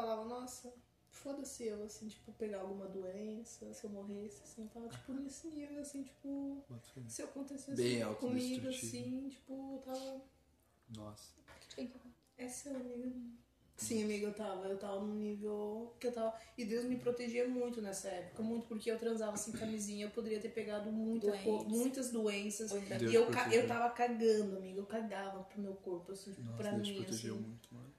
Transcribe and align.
falava, 0.00 0.24
nossa, 0.24 0.72
foda-se 1.10 1.66
eu, 1.66 1.82
assim, 1.84 2.08
tipo, 2.08 2.32
pegar 2.32 2.60
alguma 2.60 2.86
doença, 2.86 3.72
se 3.72 3.84
eu 3.84 3.90
morresse, 3.90 4.42
assim, 4.44 4.62
eu 4.62 4.68
tava, 4.68 4.88
tipo, 4.88 5.12
nesse 5.12 5.48
nível, 5.48 5.80
assim, 5.80 6.02
tipo, 6.04 6.62
se 7.08 7.22
acontecesse 7.22 7.82
Bem 7.82 8.14
comigo, 8.14 8.68
assim, 8.68 9.28
tipo, 9.28 9.74
eu 9.74 9.78
tava. 9.78 10.22
Nossa. 10.96 11.38
Essa 12.36 12.70
é 12.70 12.72
a 12.72 12.76
amiga. 12.76 13.12
Sim, 13.76 14.02
amiga, 14.04 14.26
eu 14.26 14.34
tava. 14.34 14.66
Eu 14.66 14.76
tava 14.76 15.00
num 15.00 15.14
nível 15.14 15.94
que 16.00 16.08
eu 16.08 16.12
tava. 16.12 16.34
E 16.56 16.64
Deus 16.64 16.84
me 16.84 16.96
protegia 16.96 17.48
muito 17.48 17.80
nessa 17.80 18.08
época. 18.08 18.42
Muito 18.42 18.66
porque 18.66 18.90
eu 18.90 18.98
transava 18.98 19.36
sem 19.36 19.52
camisinha. 19.52 20.06
Eu 20.06 20.10
poderia 20.10 20.40
ter 20.40 20.48
pegado 20.48 20.90
muita 20.90 21.28
Doença. 21.28 21.68
muitas 21.68 22.10
doenças. 22.10 22.72
Deus 22.72 23.12
e 23.12 23.14
eu, 23.14 23.26
protegeu. 23.26 23.60
eu 23.62 23.68
tava 23.68 23.90
cagando, 23.90 24.56
amiga. 24.56 24.80
Eu 24.80 24.86
cagava 24.86 25.44
pro 25.44 25.60
meu 25.60 25.74
corpo, 25.74 26.10
assim, 26.10 26.32
tipo, 26.32 26.42
Nossa, 26.42 26.56
pra 26.56 26.70
Deus 26.72 26.86
te 26.88 26.92
mim, 26.92 27.02
protegeu 27.04 27.34
assim. 27.34 27.44
muito, 27.44 27.74
mano. 27.74 27.97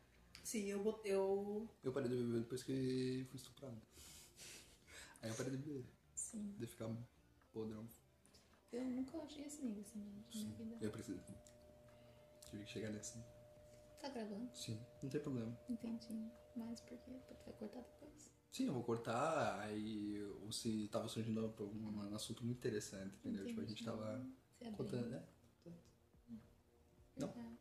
Sim, 0.49 0.65
eu, 0.65 0.81
bot- 0.81 1.07
eu. 1.07 1.69
Eu 1.83 1.93
parei 1.93 2.09
de 2.09 2.15
beber 2.15 2.39
depois 2.39 2.63
que 2.63 3.23
fui 3.29 3.35
estuprado. 3.35 3.79
Aí 5.21 5.29
eu 5.29 5.35
parei 5.35 5.51
de 5.51 5.57
beber. 5.59 5.85
Sim. 6.15 6.55
De 6.57 6.65
ficar 6.65 6.89
podrão. 7.53 7.87
Eu 8.71 8.83
nunca 8.83 9.19
achei 9.19 9.45
esse 9.45 9.61
nível, 9.63 9.83
assim, 9.83 9.99
na 9.99 10.05
minha 10.33 10.55
vida. 10.55 10.77
Eu 10.81 10.89
preciso. 10.89 11.21
Tive 12.49 12.63
que 12.65 12.71
chegar 12.71 12.89
nessa. 12.89 13.23
Tá 14.01 14.09
gravando? 14.09 14.49
Sim, 14.55 14.83
não 15.03 15.09
tem 15.11 15.21
problema. 15.21 15.55
Entendi. 15.69 16.31
Mas 16.55 16.81
por 16.81 16.97
quê? 16.97 17.19
Tu 17.27 17.35
vai 17.45 17.53
cortar 17.53 17.81
depois? 17.83 18.31
Sim, 18.51 18.65
eu 18.65 18.73
vou 18.73 18.83
cortar, 18.83 19.59
aí 19.59 20.19
ou 20.41 20.51
se 20.51 20.87
tava 20.87 21.07
surgindo 21.07 21.45
um, 21.59 22.09
um 22.09 22.15
assunto 22.15 22.43
muito 22.43 22.57
interessante, 22.57 23.15
entendeu? 23.17 23.45
Tipo, 23.45 23.61
a 23.61 23.65
gente 23.65 23.85
tava 23.85 24.15
abrir. 24.15 24.71
contando, 24.75 25.09
né? 25.09 25.23
Não. 27.17 27.58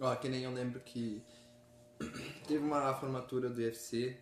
Ó, 0.00 0.16
que 0.16 0.28
nem 0.28 0.42
eu 0.42 0.52
lembro 0.52 0.80
que 0.80 1.22
teve 2.48 2.64
uma 2.64 2.94
formatura 2.94 3.50
do 3.50 3.60
UFC 3.60 4.18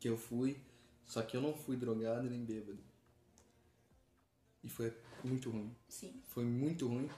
que 0.00 0.08
eu 0.08 0.16
fui, 0.16 0.58
só 1.04 1.22
que 1.22 1.36
eu 1.36 1.42
não 1.42 1.54
fui 1.54 1.76
drogado 1.76 2.28
nem 2.28 2.42
bêbado. 2.42 2.78
E 4.64 4.68
foi 4.70 4.96
muito 5.22 5.50
ruim. 5.50 5.76
Sim. 5.88 6.22
Foi 6.24 6.44
muito 6.44 6.88
ruim, 6.88 7.10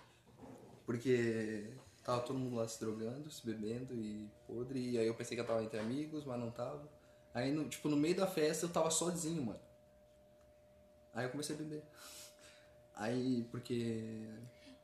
porque 0.84 1.70
tava 2.02 2.22
todo 2.22 2.38
mundo 2.38 2.56
lá 2.56 2.66
se 2.66 2.80
drogando, 2.80 3.30
se 3.30 3.46
bebendo 3.46 3.94
e 3.94 4.28
podre, 4.46 4.90
e 4.90 4.98
aí 4.98 5.06
eu 5.06 5.14
pensei 5.14 5.36
que 5.36 5.40
eu 5.40 5.46
tava 5.46 5.62
entre 5.62 5.78
amigos, 5.78 6.24
mas 6.24 6.40
não 6.40 6.50
tava. 6.50 6.90
Aí, 7.32 7.52
no, 7.52 7.68
tipo, 7.68 7.88
no 7.88 7.96
meio 7.96 8.16
da 8.16 8.26
festa 8.26 8.66
eu 8.66 8.70
tava 8.70 8.90
sozinho, 8.90 9.42
mano. 9.42 9.60
Aí 11.12 11.24
eu 11.24 11.30
comecei 11.30 11.54
a 11.54 11.58
beber. 11.58 11.84
Aí, 12.94 13.46
porque. 13.50 14.28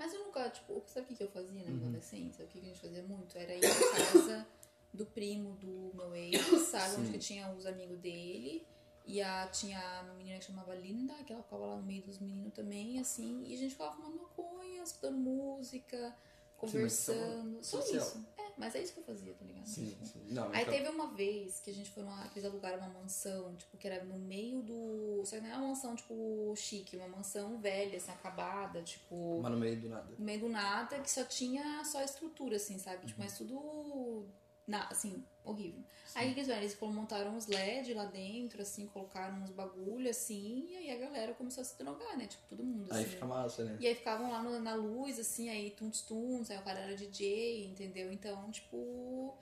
Mas 0.01 0.15
eu 0.15 0.25
nunca, 0.25 0.49
tipo, 0.49 0.83
sabe 0.87 1.05
o 1.05 1.09
que 1.09 1.15
que 1.17 1.23
eu 1.23 1.29
fazia 1.29 1.51
Uhum. 1.53 1.65
na 1.67 1.71
minha 1.73 1.89
adolescência? 1.89 2.43
O 2.43 2.49
que 2.49 2.59
que 2.59 2.65
a 2.65 2.69
gente 2.71 2.81
fazia 2.81 3.03
muito? 3.03 3.37
Era 3.37 3.55
ir 3.55 3.61
na 3.61 3.69
casa 4.07 4.47
do 4.95 5.05
primo 5.05 5.53
do 5.57 5.93
meu 5.95 6.15
ex, 6.17 6.41
sabe? 6.73 6.95
Onde 6.97 7.07
Sim. 7.09 7.13
que 7.13 7.19
tinha 7.19 7.53
os 7.53 7.67
amigos 7.67 7.99
dele. 7.99 8.67
E 9.05 9.21
a, 9.21 9.47
tinha 9.49 9.79
a 9.99 10.03
menina 10.15 10.39
que 10.39 10.45
chamava 10.47 10.75
Linda, 10.75 11.13
que 11.25 11.35
ela 11.35 11.43
ficava 11.43 11.67
lá 11.67 11.77
no 11.77 11.83
meio 11.83 12.03
dos 12.03 12.19
meninos 12.19 12.55
também, 12.55 12.99
assim. 12.99 13.45
E 13.47 13.55
a 13.55 13.59
gente 13.59 13.73
ficava 13.73 13.93
fumando 13.95 14.17
maconha, 14.17 14.83
escutando 14.83 15.19
música, 15.19 16.17
conversando. 16.61 17.63
Só 17.63 17.81
social. 17.81 18.03
isso. 18.03 18.27
É, 18.39 18.53
mas 18.57 18.75
é 18.75 18.83
isso 18.83 18.93
que 18.95 19.01
eu 19.01 19.05
fazia, 19.05 19.33
tá 19.35 19.45
ligado? 19.45 19.67
Sim, 19.67 19.87
Tipo, 19.89 20.07
sim. 20.07 20.21
Não, 20.29 20.51
Aí 20.53 20.63
então- 20.63 20.75
teve 20.75 20.89
uma 20.89 21.09
vez 21.15 21.61
que 21.61 21.71
a 21.71 21.75
gente 21.75 21.91
foi 21.91 22.03
numa. 22.03 22.27
Eles 22.33 22.45
alugaram 22.45 22.79
uma 22.79 22.89
mansão, 22.89 23.55
tipo, 23.57 23.77
que 23.77 23.87
era 23.87 24.05
no 24.05 24.19
meio 24.19 24.63
do. 24.63 25.23
Só 25.25 25.37
que 25.37 25.43
não 25.43 25.49
era 25.49 25.59
uma 25.59 25.69
mansão, 25.69 25.95
tipo, 25.97 26.53
chique, 26.57 26.97
uma 26.97 27.09
mansão 27.09 27.59
velha, 27.59 27.97
assim, 27.97 28.11
acabada, 28.11 28.83
tipo. 28.83 29.41
Mas 29.43 29.53
no 29.53 29.59
meio 29.59 29.81
do 29.81 29.89
nada. 29.89 30.15
No 30.19 30.25
meio 30.25 30.41
do 30.41 30.49
nada, 30.49 30.99
que 31.01 31.11
só 31.11 31.25
tinha 31.25 31.85
só 31.85 32.03
estrutura, 32.03 32.57
assim, 32.57 32.79
sabe? 32.79 33.07
Tipo, 33.07 33.21
mas 33.21 33.37
tudo. 33.37 34.27
Na, 34.67 34.87
assim, 34.89 35.25
horrível. 35.45 35.83
Aí 36.15 36.31
o 36.31 36.35
que 36.35 36.41
eles 36.41 36.49
fizeram? 36.49 36.63
Eles 36.63 36.81
montaram 36.81 37.37
uns 37.37 37.49
LED 37.49 37.95
lá 37.95 38.05
dentro, 38.05 38.61
assim, 38.63 38.87
colocaram 38.87 39.43
uns 39.43 39.51
bagulho, 39.51 40.11
assim, 40.11 40.67
e 40.69 40.77
aí 40.77 40.91
a 40.91 40.99
galera 40.99 41.35
começou 41.35 41.63
a 41.63 41.65
se 41.65 41.79
drogar, 41.79 42.17
né? 42.17 42.27
Tipo, 42.27 42.43
todo 42.49 42.65
mundo, 42.65 42.93
Aí 42.93 43.03
assim. 43.03 43.11
fica 43.11 43.27
massa, 43.27 43.65
né? 43.65 43.77
E 43.81 43.87
aí 43.87 43.95
ficavam 43.95 44.31
lá 44.31 44.43
no- 44.43 44.59
na 44.61 44.75
luz, 44.75 45.19
assim, 45.19 45.49
aí 45.49 45.71
tuns 45.71 46.03
tuns, 46.03 46.51
aí 46.51 46.59
o 46.59 46.63
cara 46.63 46.81
era 46.81 46.97
DJ, 46.97 47.67
entendeu? 47.67 48.13
Então, 48.13 48.51
tipo, 48.51 49.37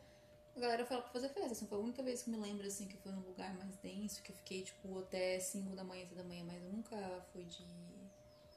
a 0.55 0.61
galera 0.61 0.85
foi 0.85 0.97
lá 0.97 1.03
pra 1.03 1.13
fazer 1.13 1.29
festa. 1.31 1.53
Assim, 1.53 1.67
foi 1.67 1.79
a 1.79 1.81
única 1.81 2.03
vez 2.03 2.23
que 2.23 2.31
eu 2.31 2.35
me 2.35 2.41
lembro, 2.41 2.67
assim, 2.67 2.87
que 2.87 2.97
foi 2.99 3.13
num 3.13 3.23
lugar 3.23 3.57
mais 3.57 3.77
denso, 3.79 4.23
que 4.23 4.31
eu 4.33 4.37
fiquei, 4.37 4.63
tipo, 4.63 4.99
até 5.01 5.39
5 5.41 5.75
da 5.75 5.85
manhã, 5.85 6.05
6 6.05 6.17
da 6.17 6.25
manhã, 6.25 6.45
mas 6.45 6.63
eu 6.63 6.69
nunca 6.71 6.97
fui 7.33 7.45
de, 7.45 7.65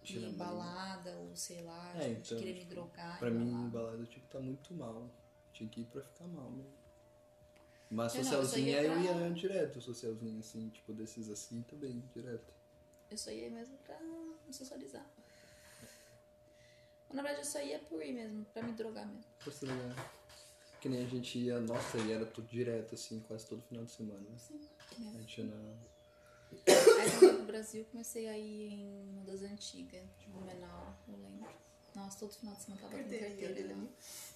de 0.03 0.19
balada, 0.31 1.15
ou 1.17 1.35
sei 1.35 1.61
lá, 1.61 1.93
É, 1.95 1.99
tipo, 1.99 2.11
então, 2.11 2.37
de 2.37 2.43
querer 2.43 2.53
me 2.53 2.59
tipo, 2.61 2.71
drogar. 2.71 3.19
Pra 3.19 3.29
mim, 3.31 3.51
balada. 3.51 3.69
balada 3.69 4.05
tinha 4.05 4.21
que 4.23 4.29
tá 4.29 4.39
muito 4.39 4.73
mal. 4.73 5.09
Tinha 5.53 5.69
que 5.69 5.81
ir 5.81 5.85
pra 5.85 6.01
ficar 6.03 6.27
mal, 6.27 6.51
né? 6.51 6.63
Mas 7.91 8.15
Eu 8.15 8.23
não, 8.23 8.31
eu 8.31 8.37
socialzinha 8.45 8.81
ia 8.81 8.83
eu 8.83 8.93
pra- 8.93 9.01
ia 9.01 9.33
direto, 9.33 9.81
socialzinho 9.81 10.39
assim, 10.39 10.69
tipo 10.69 10.93
desses 10.93 11.29
assim 11.29 11.61
também, 11.63 12.01
direto. 12.15 12.53
Eu 13.11 13.17
só 13.17 13.29
ia 13.29 13.49
mesmo 13.49 13.77
pra 13.79 13.99
me 13.99 14.53
socializar. 14.53 15.05
Na 17.11 17.21
verdade, 17.21 17.45
eu 17.45 17.51
só 17.51 17.61
ia 17.61 17.77
por 17.79 18.01
ir 18.01 18.13
mesmo, 18.13 18.45
pra 18.53 18.63
me 18.63 18.71
drogar 18.71 19.05
mesmo. 19.05 19.25
Pra 19.43 19.51
ser 19.51 19.65
legal. 19.65 19.89
Que 20.79 20.87
nem 20.87 21.03
a 21.03 21.07
gente 21.07 21.37
ia, 21.37 21.59
nossa, 21.59 21.97
e 21.97 22.11
era 22.11 22.25
tudo 22.25 22.47
direto, 22.47 22.95
assim, 22.95 23.19
quase 23.27 23.45
todo 23.45 23.61
final 23.63 23.83
de 23.83 23.91
semana. 23.91 24.25
Sim, 24.37 24.61
A 24.95 24.99
mesmo. 24.99 25.19
gente 25.19 25.41
ia 25.41 25.47
na. 25.47 25.55
Aí 26.67 27.11
quando 27.11 27.13
eu 27.13 27.19
fui 27.19 27.33
pro 27.35 27.45
Brasil, 27.45 27.85
comecei 27.91 28.27
a 28.29 28.37
ir 28.37 28.73
em 28.73 29.09
uma 29.09 29.23
das 29.25 29.41
antigas, 29.43 30.03
de 30.17 30.27
Blumenau, 30.27 30.97
eu 31.09 31.17
lembro. 31.17 31.49
Nossa, 31.93 32.19
todo 32.19 32.33
final 32.33 32.55
de 32.55 32.61
semana 32.63 32.81
tava 32.81 32.93
com 32.93 32.99
carteira 33.09 33.53
dele. 33.53 33.73
lá. 33.73 33.87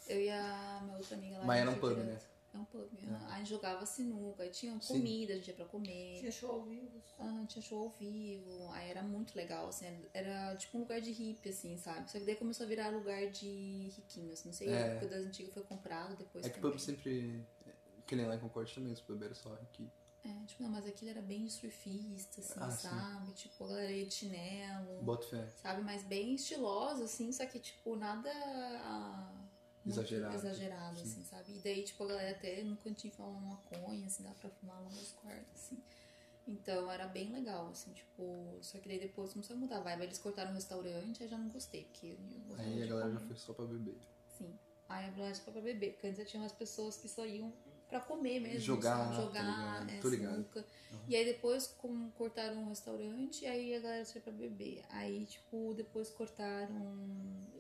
Eu 0.08 0.20
e 0.22 0.30
a 0.30 0.82
minha 0.84 0.98
outra 0.98 1.16
amiga 1.16 1.38
lá. 1.40 1.46
Mas 1.46 1.58
a 1.58 1.62
era 1.62 1.72
um 1.72 1.80
pub, 1.80 1.98
ia 1.98 2.04
né? 2.04 2.20
Direto. 2.56 2.58
É 2.58 2.60
um 2.60 2.66
pub. 2.66 2.90
aham. 3.08 3.26
Aí 3.28 3.34
a 3.34 3.38
gente 3.40 3.50
jogava 3.50 3.86
sinuca, 3.86 4.44
aí 4.44 4.50
tinha 4.50 4.80
Sim. 4.80 4.94
comida, 4.94 5.34
a 5.34 5.36
gente 5.38 5.48
ia 5.48 5.54
pra 5.54 5.66
comer. 5.66 6.20
Tinha 6.20 6.32
show 6.32 6.52
ao 6.52 6.64
vivo. 6.64 7.02
Ah, 7.20 7.46
tinha 7.48 7.62
show 7.62 7.84
ao 7.84 7.90
vivo, 7.90 8.70
aí 8.72 8.90
era 8.90 9.02
muito 9.04 9.36
legal, 9.36 9.68
assim, 9.68 9.86
era 10.14 10.56
tipo 10.56 10.78
um 10.78 10.82
lugar 10.82 11.02
de 11.02 11.12
hippie, 11.12 11.50
assim, 11.50 11.78
sabe? 11.78 12.10
Só 12.12 12.20
que 12.20 12.26
daí 12.26 12.36
começou 12.36 12.66
a 12.66 12.70
virar 12.70 12.90
lugar 12.90 13.30
de 13.30 13.90
riquinhos, 13.96 14.44
não 14.44 14.54
sei, 14.54 14.70
É. 14.70 14.74
a 14.74 14.80
época 14.88 15.08
das 15.08 15.26
antigas 15.26 15.54
foi 15.54 15.64
comprado 15.64 16.16
depois 16.16 16.46
É 16.46 16.50
que 16.50 16.56
também. 16.56 16.72
pub 16.72 16.80
sempre. 16.80 17.46
Que 18.08 18.16
nem 18.16 18.28
lá 18.28 18.36
em 18.36 18.40
Concorde 18.40 18.74
também, 18.76 18.94
os 18.94 19.02
pub 19.02 19.22
era 19.24 19.34
só 19.34 19.54
aqui. 19.56 19.90
É, 20.24 20.46
tipo, 20.48 20.64
não, 20.64 20.70
mas 20.72 20.88
aquilo 20.88 21.12
era 21.12 21.22
bem 21.22 21.48
surfista, 21.48 22.42
assim, 22.42 22.54
Ah, 22.60 22.72
sim. 22.72 22.88
sabe? 22.88 23.32
Tipo, 23.34 23.64
a 23.64 23.68
galera 23.68 23.94
de 23.94 24.12
chinelo, 24.12 25.04
Bota 25.04 25.28
fé. 25.28 25.48
sabe? 25.62 25.82
Mas 25.84 26.04
bem 26.04 26.34
estilosa, 26.34 27.04
assim, 27.06 27.32
só 27.32 27.46
que, 27.46 27.60
tipo, 27.60 27.96
nada 27.96 28.32
ah, 28.32 29.45
Exagerado. 29.86 30.36
exagerado, 30.36 30.98
Sim. 30.98 31.04
assim, 31.04 31.24
sabe? 31.24 31.56
E 31.58 31.60
daí, 31.60 31.84
tipo, 31.84 32.04
a 32.04 32.08
galera 32.08 32.32
até 32.32 32.64
no 32.64 32.76
cantinho 32.78 33.14
fumava 33.14 33.34
uma 33.38 33.50
maconha, 33.56 34.06
assim, 34.08 34.24
dá 34.24 34.32
pra 34.32 34.50
fumar 34.50 34.82
lá 34.82 34.90
nos 34.90 35.12
quartos, 35.14 35.54
assim. 35.54 35.78
Então 36.48 36.92
era 36.92 37.08
bem 37.08 37.32
legal, 37.32 37.70
assim, 37.70 37.92
tipo, 37.94 38.58
só 38.62 38.78
que 38.78 38.88
daí 38.88 39.00
depois 39.00 39.34
começou 39.34 39.56
a 39.56 39.60
mudar 39.60 39.78
a 39.78 39.82
vibe. 39.82 40.04
Eles 40.04 40.18
cortaram 40.20 40.52
o 40.52 40.54
restaurante, 40.54 41.24
aí 41.24 41.30
já 41.30 41.38
não 41.38 41.50
gostei, 41.50 41.86
porque 41.86 42.16
Aí 42.58 42.84
a 42.84 42.86
galera 42.86 43.10
já 43.12 43.16
comer. 43.18 43.28
foi 43.28 43.36
só 43.38 43.54
pra 43.54 43.66
beber. 43.66 43.98
Sim. 44.38 44.54
Aí 44.88 45.06
a 45.08 45.10
verdade 45.12 45.42
foi 45.42 45.54
pra 45.54 45.62
beber, 45.62 45.94
porque 45.94 46.08
antes 46.08 46.30
tinha 46.30 46.42
umas 46.44 46.52
pessoas 46.52 46.98
que 46.98 47.08
só 47.08 47.26
iam 47.26 47.52
pra 47.90 48.00
comer 48.00 48.40
mesmo. 48.40 48.60
Jogar, 48.60 49.10
tá 49.10 49.22
jogar, 49.22 49.82
ligado? 49.86 49.90
é, 49.90 50.00
Tô 50.02 50.10
ligado. 50.10 50.32
sinuca. 50.34 50.66
E 51.08 51.16
aí 51.16 51.26
depois 51.26 51.68
como 51.78 52.12
cortaram 52.12 52.64
o 52.66 52.70
restaurante, 52.70 53.46
aí 53.46 53.76
a 53.76 53.80
galera 53.80 54.06
foi 54.06 54.22
pra 54.22 54.32
beber. 54.34 54.84
Aí, 54.90 55.26
tipo, 55.26 55.74
depois 55.76 56.10
cortaram 56.10 56.76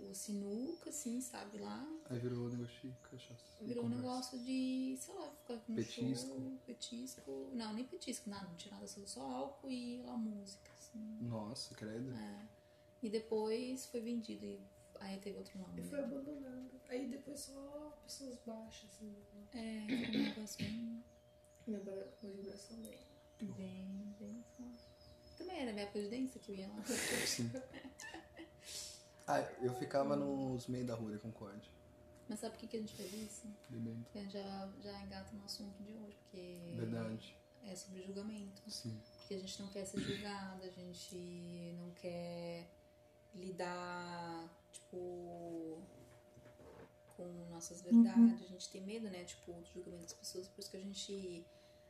o 0.09 0.13
sinuca, 0.13 0.89
assim, 0.89 1.19
sabe, 1.21 1.59
lá. 1.59 1.85
Aí 2.09 2.17
virou 2.19 2.45
um 2.45 2.49
negócio 2.49 2.89
de 2.89 2.95
cachaça. 3.09 3.43
Virou 3.61 3.83
um 3.83 3.89
conversa. 3.89 4.01
negócio 4.07 4.39
de, 4.39 4.97
sei 4.99 5.13
lá, 5.15 5.29
ficar 5.29 5.57
com 5.59 5.75
Petisco. 5.75 6.27
show, 6.27 6.51
petisco. 6.65 7.49
Não, 7.53 7.73
nem 7.73 7.83
petisco, 7.85 8.29
nada, 8.29 8.47
não 8.47 8.55
tinha 8.55 8.73
nada, 8.73 8.87
só 8.87 9.01
só 9.05 9.21
álcool 9.21 9.69
e 9.69 10.01
lá 10.03 10.15
música, 10.17 10.71
assim. 10.79 11.17
Nossa, 11.21 11.75
credo. 11.75 12.11
É. 12.15 12.45
E 13.03 13.09
depois 13.09 13.85
foi 13.87 13.99
vendido 14.01 14.45
e 14.45 14.59
aí 14.99 15.19
teve 15.19 15.37
outro 15.37 15.57
nome. 15.59 15.79
E 15.79 15.81
né? 15.81 15.87
foi 15.89 15.99
abandonado. 15.99 16.71
Aí 16.89 17.07
depois 17.07 17.39
só 17.39 17.97
pessoas 18.03 18.39
baixas, 18.45 18.89
assim. 18.91 19.15
né? 19.53 19.85
É, 19.85 20.05
foi 20.05 20.19
um 20.19 20.23
negócio 20.23 20.65
bem, 20.65 21.03
minha 21.67 21.79
vibração 22.35 22.77
bem. 22.77 23.51
bem, 23.53 24.15
bem 24.19 24.43
forte. 24.57 24.83
Também 25.37 25.59
era 25.61 25.73
minha 25.73 25.83
época 25.85 26.01
de 26.01 26.09
dança 26.09 26.39
que 26.39 26.51
eu 26.51 26.55
ia 26.55 26.67
lá. 26.67 26.83
Sim. 26.83 27.51
Ah, 29.27 29.41
eu 29.59 29.73
ficava 29.73 30.15
nos 30.15 30.67
meios 30.67 30.85
da 30.85 30.93
rua 30.93 31.11
de 31.11 31.17
Concorde. 31.17 31.67
Mas 32.29 32.39
sabe 32.39 32.53
por 32.53 32.59
que, 32.59 32.67
que 32.67 32.77
a 32.77 32.79
gente 32.79 32.93
fez 32.93 33.11
isso? 33.13 33.47
Bebendo. 33.69 34.03
Porque 34.03 34.19
a 34.19 34.21
gente 34.21 34.33
já, 34.33 34.69
já 34.83 35.01
engata 35.01 35.35
no 35.35 35.43
assunto 35.43 35.83
de 35.83 35.93
hoje, 35.93 36.15
porque 36.23 36.73
Verdade. 36.75 37.35
é 37.63 37.75
sobre 37.75 38.03
julgamento. 38.03 38.61
Sim. 38.69 38.99
Porque 39.17 39.33
a 39.33 39.39
gente 39.39 39.61
não 39.61 39.69
quer 39.69 39.85
ser 39.85 39.99
julgada, 39.99 40.65
a 40.65 40.69
gente 40.69 41.75
não 41.79 41.89
quer 41.91 42.67
lidar, 43.33 44.47
tipo, 44.75 45.81
com 47.15 47.23
nossas 47.49 47.81
verdades. 47.81 48.41
A 48.41 48.47
gente 48.47 48.69
tem 48.69 48.81
medo, 48.81 49.09
né, 49.09 49.23
tipo, 49.23 49.53
do 49.53 49.65
julgamento 49.73 50.03
das 50.03 50.13
pessoas, 50.13 50.47
por 50.47 50.59
isso 50.59 50.71
que 50.71 50.77
a 50.77 50.81
gente 50.81 51.45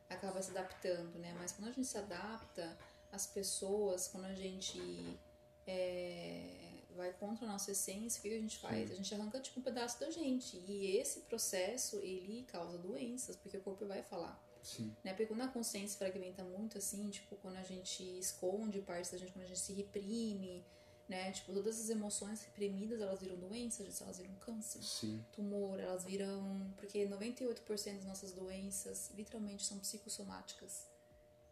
acaba 0.08 0.40
se 0.40 0.50
adaptando, 0.50 1.18
né? 1.18 1.34
Mas 1.38 1.52
quando 1.52 1.68
a 1.68 1.72
gente 1.72 1.86
se 1.86 1.98
adapta, 1.98 2.76
as 3.10 3.26
pessoas, 3.26 4.08
quando 4.08 4.26
a 4.26 4.34
gente 4.34 5.18
é, 5.66 6.82
vai 6.94 7.12
contra 7.14 7.44
a 7.44 7.48
nossa 7.48 7.72
essência, 7.72 8.20
o 8.20 8.22
que, 8.22 8.28
que 8.28 8.36
a 8.36 8.40
gente 8.40 8.58
faz? 8.58 8.90
A 8.90 8.94
gente 8.94 9.12
arranca 9.14 9.40
tipo 9.40 9.58
um 9.60 9.62
pedaço 9.62 9.98
da 9.98 10.10
gente. 10.10 10.56
E 10.58 10.96
esse 10.96 11.20
processo, 11.22 11.98
ele 12.00 12.44
causa 12.44 12.78
doenças, 12.78 13.36
porque 13.36 13.56
o 13.56 13.62
corpo 13.62 13.84
vai 13.86 14.02
falar. 14.02 14.40
Sim. 14.62 14.94
Né? 15.04 15.12
Porque 15.12 15.26
quando 15.26 15.42
a 15.42 15.48
consciência 15.48 15.98
fragmenta 15.98 16.42
muito, 16.44 16.78
assim, 16.78 17.08
tipo, 17.10 17.36
quando 17.36 17.56
a 17.56 17.62
gente 17.62 18.02
esconde 18.18 18.80
partes 18.80 19.10
da 19.10 19.18
gente, 19.18 19.32
quando 19.32 19.44
a 19.44 19.48
gente 19.48 19.60
se 19.60 19.72
reprime, 19.72 20.64
né? 21.08 21.30
Tipo, 21.32 21.52
todas 21.52 21.80
as 21.80 21.88
emoções 21.88 22.42
reprimidas, 22.42 23.00
elas 23.00 23.20
viram 23.20 23.36
doenças, 23.36 24.00
elas 24.00 24.18
viram 24.18 24.34
câncer, 24.36 24.82
Sim. 24.82 25.24
tumor, 25.32 25.78
elas 25.78 26.04
viram... 26.04 26.72
Porque 26.76 27.06
98% 27.06 27.94
das 27.96 28.04
nossas 28.04 28.32
doenças, 28.32 29.10
literalmente, 29.16 29.64
são 29.64 29.78
psicossomáticas. 29.78 30.86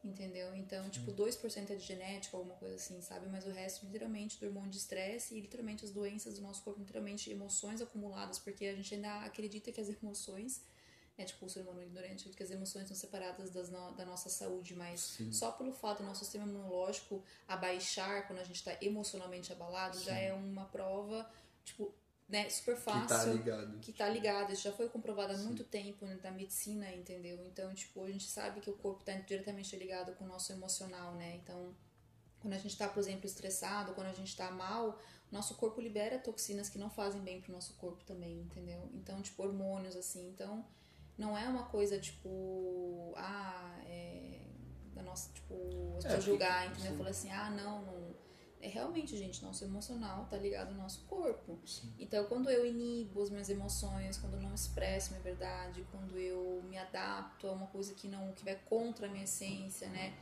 Entendeu? 0.02 0.54
Então, 0.54 0.90
tipo, 0.90 1.12
2% 1.12 1.70
é 1.70 1.76
de 1.76 1.82
genética, 1.82 2.36
alguma 2.36 2.56
coisa 2.56 2.74
assim, 2.74 3.00
sabe? 3.00 3.26
Mas 3.28 3.46
o 3.46 3.50
resto, 3.50 3.86
literalmente, 3.86 4.38
do 4.38 4.46
hormônio 4.46 4.70
de 4.70 4.76
estresse 4.76 5.34
e 5.34 5.40
literalmente 5.40 5.82
as 5.82 5.92
doenças 5.92 6.34
do 6.34 6.42
nosso 6.42 6.62
corpo, 6.62 6.80
literalmente 6.80 7.30
emoções 7.30 7.80
acumuladas, 7.80 8.38
porque 8.38 8.66
a 8.66 8.74
gente 8.74 8.94
ainda 8.94 9.20
acredita 9.24 9.72
que 9.72 9.80
as 9.80 9.88
emoções, 10.02 10.60
né? 11.16 11.24
Tipo, 11.24 11.46
o 11.46 11.48
ser 11.50 11.60
humano 11.60 11.82
ignorante, 11.82 12.28
que 12.28 12.42
as 12.42 12.50
emoções 12.50 12.86
são 12.88 12.96
separadas 12.96 13.50
das 13.50 13.70
no- 13.70 13.92
da 13.92 14.04
nossa 14.04 14.28
saúde, 14.28 14.74
mas 14.74 15.00
Sim. 15.00 15.32
só 15.32 15.52
pelo 15.52 15.72
fato 15.72 15.98
do 16.02 16.04
nosso 16.06 16.20
sistema 16.24 16.44
imunológico 16.44 17.22
abaixar 17.46 18.26
quando 18.26 18.40
a 18.40 18.44
gente 18.44 18.62
tá 18.62 18.76
emocionalmente 18.80 19.52
abalado, 19.52 19.98
já 20.00 20.12
Sim. 20.14 20.20
é 20.26 20.32
uma 20.32 20.64
prova, 20.66 21.28
tipo, 21.64 21.92
né, 22.28 22.48
super 22.48 22.74
Que 22.74 22.82
fácil 22.82 23.06
tá 23.08 23.24
ligado. 23.26 23.78
que 23.80 23.92
tá 23.92 24.08
ligado, 24.08 24.52
isso 24.52 24.62
já 24.62 24.72
foi 24.72 24.88
comprovado 24.88 25.34
há 25.34 25.36
muito 25.36 25.62
tempo 25.62 26.04
né, 26.06 26.16
da 26.16 26.30
medicina, 26.30 26.90
entendeu? 26.92 27.44
Então, 27.46 27.72
tipo, 27.74 28.02
a 28.02 28.10
gente 28.10 28.26
sabe 28.28 28.60
que 28.60 28.70
o 28.70 28.74
corpo 28.78 29.04
tá 29.04 29.12
diretamente 29.12 29.76
ligado 29.76 30.14
com 30.14 30.24
o 30.24 30.28
nosso 30.28 30.50
emocional, 30.52 31.14
né? 31.14 31.36
Então, 31.36 31.74
quando 32.40 32.54
a 32.54 32.58
gente 32.58 32.76
tá, 32.76 32.88
por 32.88 32.98
exemplo, 33.00 33.26
estressado, 33.26 33.92
quando 33.94 34.06
a 34.08 34.12
gente 34.12 34.34
tá 34.36 34.50
mal, 34.50 34.98
nosso 35.30 35.54
corpo 35.56 35.80
libera 35.80 36.18
toxinas 36.18 36.68
que 36.68 36.78
não 36.78 36.90
fazem 36.90 37.20
bem 37.22 37.40
pro 37.40 37.52
nosso 37.52 37.74
corpo 37.74 38.02
também, 38.04 38.40
entendeu? 38.40 38.88
Então, 38.94 39.20
tipo, 39.22 39.42
hormônios, 39.42 39.94
assim. 39.96 40.26
Então, 40.28 40.64
não 41.18 41.36
é 41.36 41.48
uma 41.48 41.64
coisa, 41.64 41.98
tipo, 41.98 43.12
ah, 43.16 43.78
é. 43.86 44.40
Da 44.94 45.02
nossa, 45.02 45.32
tipo, 45.32 45.54
as 45.98 46.04
É, 46.04 46.08
pessoas 46.08 46.24
julgar, 46.24 46.66
entendeu? 46.68 46.92
sim. 46.92 46.96
Falar 46.98 47.10
assim, 47.10 47.30
ah, 47.30 47.50
não, 47.50 47.82
não. 47.82 48.14
É 48.60 48.68
realmente, 48.68 49.14
gente, 49.18 49.42
nosso 49.44 49.62
emocional 49.64 50.26
tá 50.30 50.38
ligado 50.38 50.68
ao 50.68 50.74
nosso 50.74 51.04
corpo. 51.04 51.58
Sim. 51.66 51.92
Então, 51.98 52.24
quando 52.24 52.48
eu 52.48 52.64
inibo 52.64 53.20
as 53.22 53.28
minhas 53.28 53.50
emoções, 53.50 54.16
quando 54.16 54.34
eu 54.34 54.40
não 54.40 54.54
expresso 54.54 55.10
minha 55.10 55.22
verdade, 55.22 55.86
quando 55.90 56.16
eu 56.18 56.62
me 56.66 56.78
adapto 56.78 57.46
a 57.46 57.52
uma 57.52 57.66
coisa 57.66 57.92
que 57.92 58.08
não 58.08 58.32
que 58.32 58.42
vai 58.42 58.56
contra 58.56 59.06
a 59.06 59.10
minha 59.10 59.24
essência, 59.24 59.86
né? 59.90 60.14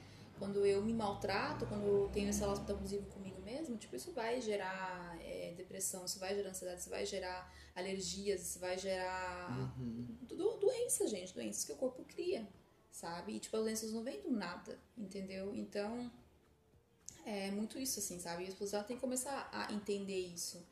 Quando 0.42 0.66
eu 0.66 0.82
me 0.82 0.92
maltrato, 0.92 1.66
quando 1.66 1.86
eu 1.86 2.08
tenho 2.12 2.28
esse 2.28 2.40
relacionamento 2.40 2.76
abusivo 2.76 3.06
comigo 3.10 3.40
mesmo, 3.42 3.76
tipo, 3.76 3.94
isso 3.94 4.10
vai 4.12 4.40
gerar 4.40 5.16
é, 5.22 5.54
depressão, 5.56 6.04
isso 6.04 6.18
vai 6.18 6.34
gerar 6.34 6.50
ansiedade, 6.50 6.80
isso 6.80 6.90
vai 6.90 7.06
gerar 7.06 7.54
alergias, 7.76 8.40
isso 8.42 8.58
vai 8.58 8.76
gerar 8.76 9.72
Uhum. 9.78 10.16
do- 10.22 10.56
doenças, 10.58 11.10
gente, 11.10 11.32
doenças 11.32 11.64
que 11.64 11.70
o 11.70 11.76
corpo 11.76 12.02
cria, 12.04 12.48
sabe? 12.90 13.34
E, 13.36 13.38
tipo, 13.38 13.56
as 13.56 13.62
doenças 13.62 13.92
não 13.92 14.02
vêm 14.02 14.20
do 14.20 14.32
nada, 14.32 14.76
entendeu? 14.98 15.54
Então, 15.54 16.10
é 17.24 17.52
muito 17.52 17.78
isso, 17.78 18.00
assim, 18.00 18.18
sabe? 18.18 18.44
E 18.44 18.48
as 18.48 18.54
pessoas 18.54 18.84
têm 18.84 18.96
que 18.96 19.00
começar 19.00 19.48
a 19.52 19.72
entender 19.72 20.18
isso. 20.18 20.66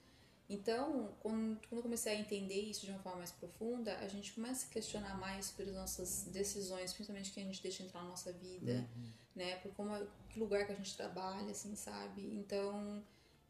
Então, 0.50 1.14
quando, 1.20 1.60
quando 1.68 1.78
eu 1.78 1.82
comecei 1.82 2.12
a 2.12 2.16
entender 2.18 2.60
isso 2.60 2.84
de 2.84 2.90
uma 2.90 2.98
forma 2.98 3.18
mais 3.18 3.30
profunda, 3.30 3.96
a 3.98 4.08
gente 4.08 4.32
começa 4.32 4.66
a 4.66 4.68
questionar 4.68 5.16
mais 5.16 5.46
sobre 5.46 5.70
as 5.70 5.76
nossas 5.76 6.24
decisões, 6.24 6.92
principalmente 6.92 7.30
que 7.30 7.38
a 7.38 7.44
gente 7.44 7.62
deixa 7.62 7.84
entrar 7.84 8.02
na 8.02 8.08
nossa 8.08 8.32
vida, 8.32 8.84
né? 9.32 9.56
Por 9.58 9.72
como, 9.74 9.94
que 10.28 10.40
lugar 10.40 10.66
que 10.66 10.72
a 10.72 10.74
gente 10.74 10.96
trabalha, 10.96 11.52
assim, 11.52 11.76
sabe? 11.76 12.34
Então, 12.34 13.00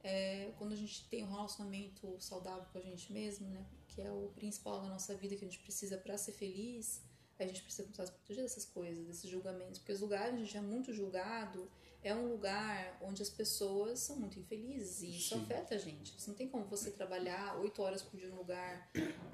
é, 0.04 0.52
quando 0.58 0.72
a 0.72 0.76
gente 0.76 1.08
tem 1.08 1.24
um 1.24 1.30
relacionamento 1.30 2.16
saudável 2.20 2.66
com 2.70 2.76
a 2.76 2.82
gente 2.82 3.10
mesmo, 3.10 3.48
né? 3.48 3.64
Que 3.88 4.02
é 4.02 4.12
o 4.12 4.30
principal 4.36 4.82
da 4.82 4.88
nossa 4.88 5.14
vida 5.14 5.34
que 5.36 5.44
a 5.46 5.48
gente 5.48 5.60
precisa 5.60 5.96
para 5.96 6.18
ser 6.18 6.32
feliz, 6.32 7.00
a 7.38 7.46
gente 7.46 7.62
precisa 7.62 7.84
começar 7.84 8.02
a 8.02 8.06
se 8.06 8.12
proteger 8.12 8.42
dessas 8.42 8.66
coisas, 8.66 9.06
desses 9.06 9.30
julgamentos, 9.30 9.78
porque 9.78 9.92
os 9.92 10.00
lugares 10.00 10.34
a 10.34 10.36
gente 10.36 10.54
é 10.54 10.60
muito 10.60 10.92
julgado 10.92 11.66
é 12.02 12.14
um 12.14 12.28
lugar 12.28 12.98
onde 13.02 13.22
as 13.22 13.28
pessoas 13.28 14.00
são 14.00 14.16
muito 14.16 14.38
infelizes 14.38 15.02
e 15.02 15.16
isso 15.18 15.34
Sim. 15.34 15.42
afeta 15.42 15.74
a 15.74 15.78
gente. 15.78 16.14
Não 16.26 16.34
tem 16.34 16.48
como 16.48 16.64
você 16.64 16.90
trabalhar 16.90 17.58
oito 17.60 17.82
horas 17.82 18.02
por 18.02 18.18
dia 18.18 18.28
num 18.28 18.38
lugar 18.38 18.90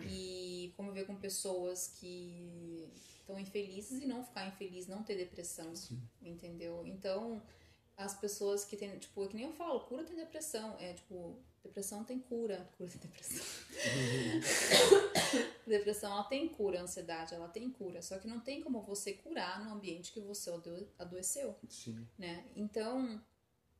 e 0.08 0.72
conviver 0.76 1.04
com 1.04 1.14
pessoas 1.16 1.88
que 1.88 2.90
estão 3.20 3.38
infelizes 3.38 4.02
e 4.02 4.06
não 4.06 4.24
ficar 4.24 4.46
infeliz, 4.48 4.86
não 4.86 5.02
ter 5.02 5.16
depressão, 5.16 5.72
entendeu? 6.20 6.84
Então, 6.86 7.42
as 7.96 8.14
pessoas 8.14 8.64
que 8.64 8.76
têm, 8.76 8.98
tipo, 8.98 9.24
é 9.24 9.28
que 9.28 9.36
nem 9.36 9.46
eu 9.46 9.52
falo, 9.52 9.80
cura 9.80 10.04
tem 10.04 10.16
depressão, 10.16 10.76
é 10.78 10.92
tipo, 10.92 11.38
depressão 11.62 12.04
tem 12.04 12.18
cura, 12.18 12.68
cura 12.76 12.90
tem 12.90 13.00
depressão. 13.00 13.44
depressão, 15.66 16.12
ela 16.12 16.24
tem 16.24 16.48
cura, 16.48 16.80
ansiedade, 16.80 17.34
ela 17.34 17.48
tem 17.48 17.70
cura, 17.70 18.02
só 18.02 18.18
que 18.18 18.28
não 18.28 18.40
tem 18.40 18.62
como 18.62 18.82
você 18.82 19.12
curar 19.12 19.64
no 19.64 19.72
ambiente 19.72 20.12
que 20.12 20.20
você 20.20 20.50
ado- 20.50 20.88
adoeceu 20.98 21.56
Sim. 21.68 22.06
né? 22.18 22.44
Então, 22.54 23.20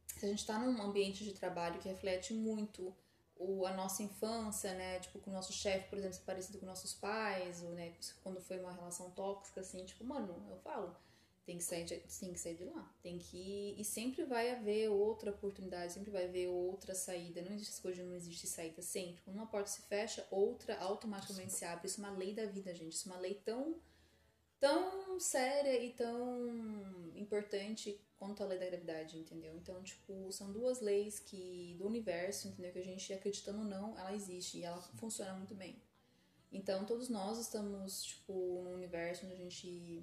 se 0.07 0.25
a 0.25 0.29
gente 0.29 0.41
está 0.41 0.59
num 0.59 0.83
ambiente 0.83 1.25
de 1.25 1.33
trabalho 1.35 1.79
que 1.81 1.89
reflete 1.89 2.33
muito 2.33 2.95
o, 3.37 3.67
a 3.67 3.73
nossa 3.75 4.03
infância, 4.03 4.73
né? 4.75 4.99
Tipo, 5.01 5.19
com 5.19 5.31
o 5.31 5.35
nosso 5.35 5.53
chefe, 5.53 5.89
por 5.89 5.99
exemplo, 5.99 6.17
ser 6.17 6.25
parecido 6.25 6.59
com 6.59 6.67
nossos 6.67 6.95
pais, 6.95 7.63
ou, 7.63 7.71
né? 7.71 7.93
Quando 8.23 8.41
foi 8.41 8.59
uma 8.59 8.73
relação 8.73 9.11
tóxica, 9.11 9.61
assim, 9.61 9.85
tipo, 9.85 10.05
mano, 10.05 10.47
eu 10.51 10.57
falo, 10.59 10.97
tem 11.47 11.59
que 11.59 11.65
sair 11.65 11.85
de, 11.85 11.97
tem 11.97 12.33
que 12.33 12.41
sair 12.41 12.57
de 12.57 12.65
lá. 12.65 12.93
Tem 13.01 13.19
que... 13.19 13.75
E 13.79 13.85
sempre 13.85 14.25
vai 14.25 14.51
haver 14.51 14.91
outra 14.91 15.31
oportunidade, 15.31 15.93
sempre 15.93 16.11
vai 16.11 16.25
haver 16.25 16.49
outra 16.49 16.93
saída. 16.93 17.41
Não 17.41 17.53
existe 17.53 17.73
essa 17.73 17.83
coisa 17.83 18.03
de 18.03 18.09
não 18.09 18.17
existe 18.17 18.49
saída, 18.49 18.83
sempre. 18.83 19.23
Quando 19.23 19.37
uma 19.37 19.47
porta 19.47 19.71
se 19.71 19.83
fecha, 19.83 20.27
outra 20.29 20.77
automaticamente 20.79 21.53
se 21.53 21.65
abre. 21.65 21.87
Isso 21.87 22.01
é 22.01 22.05
uma 22.05 22.19
lei 22.19 22.35
da 22.35 22.47
vida, 22.47 22.75
gente. 22.75 22.95
Isso 22.95 23.09
é 23.09 23.13
uma 23.13 23.21
lei 23.21 23.35
tão 23.35 23.77
tão 24.59 25.21
séria 25.21 25.79
e 25.79 25.93
tão 25.93 27.13
importante 27.15 28.01
quanto 28.17 28.43
a 28.43 28.47
lei 28.47 28.59
da 28.59 28.67
gravidade, 28.67 29.19
entendeu? 29.19 29.55
Então, 29.55 29.83
tipo, 29.83 30.33
são 30.33 30.51
duas 30.51 30.81
leis 30.81 31.21
que 31.21 31.77
do 31.79 31.87
universo, 31.87 32.49
entendeu? 32.49 32.73
Que 32.73 32.79
a 32.79 32.85
gente 32.85 33.13
acreditando 33.13 33.59
ou 33.59 33.65
não, 33.65 33.97
ela 33.99 34.15
existe 34.15 34.59
e 34.59 34.65
ela 34.65 34.81
funciona 34.97 35.35
muito 35.35 35.55
bem. 35.55 35.81
Então, 36.51 36.87
todos 36.87 37.09
nós 37.09 37.39
estamos, 37.39 38.03
tipo, 38.03 38.33
num 38.65 38.75
universo 38.75 39.27
onde 39.27 39.35
a 39.35 39.39
gente 39.39 40.03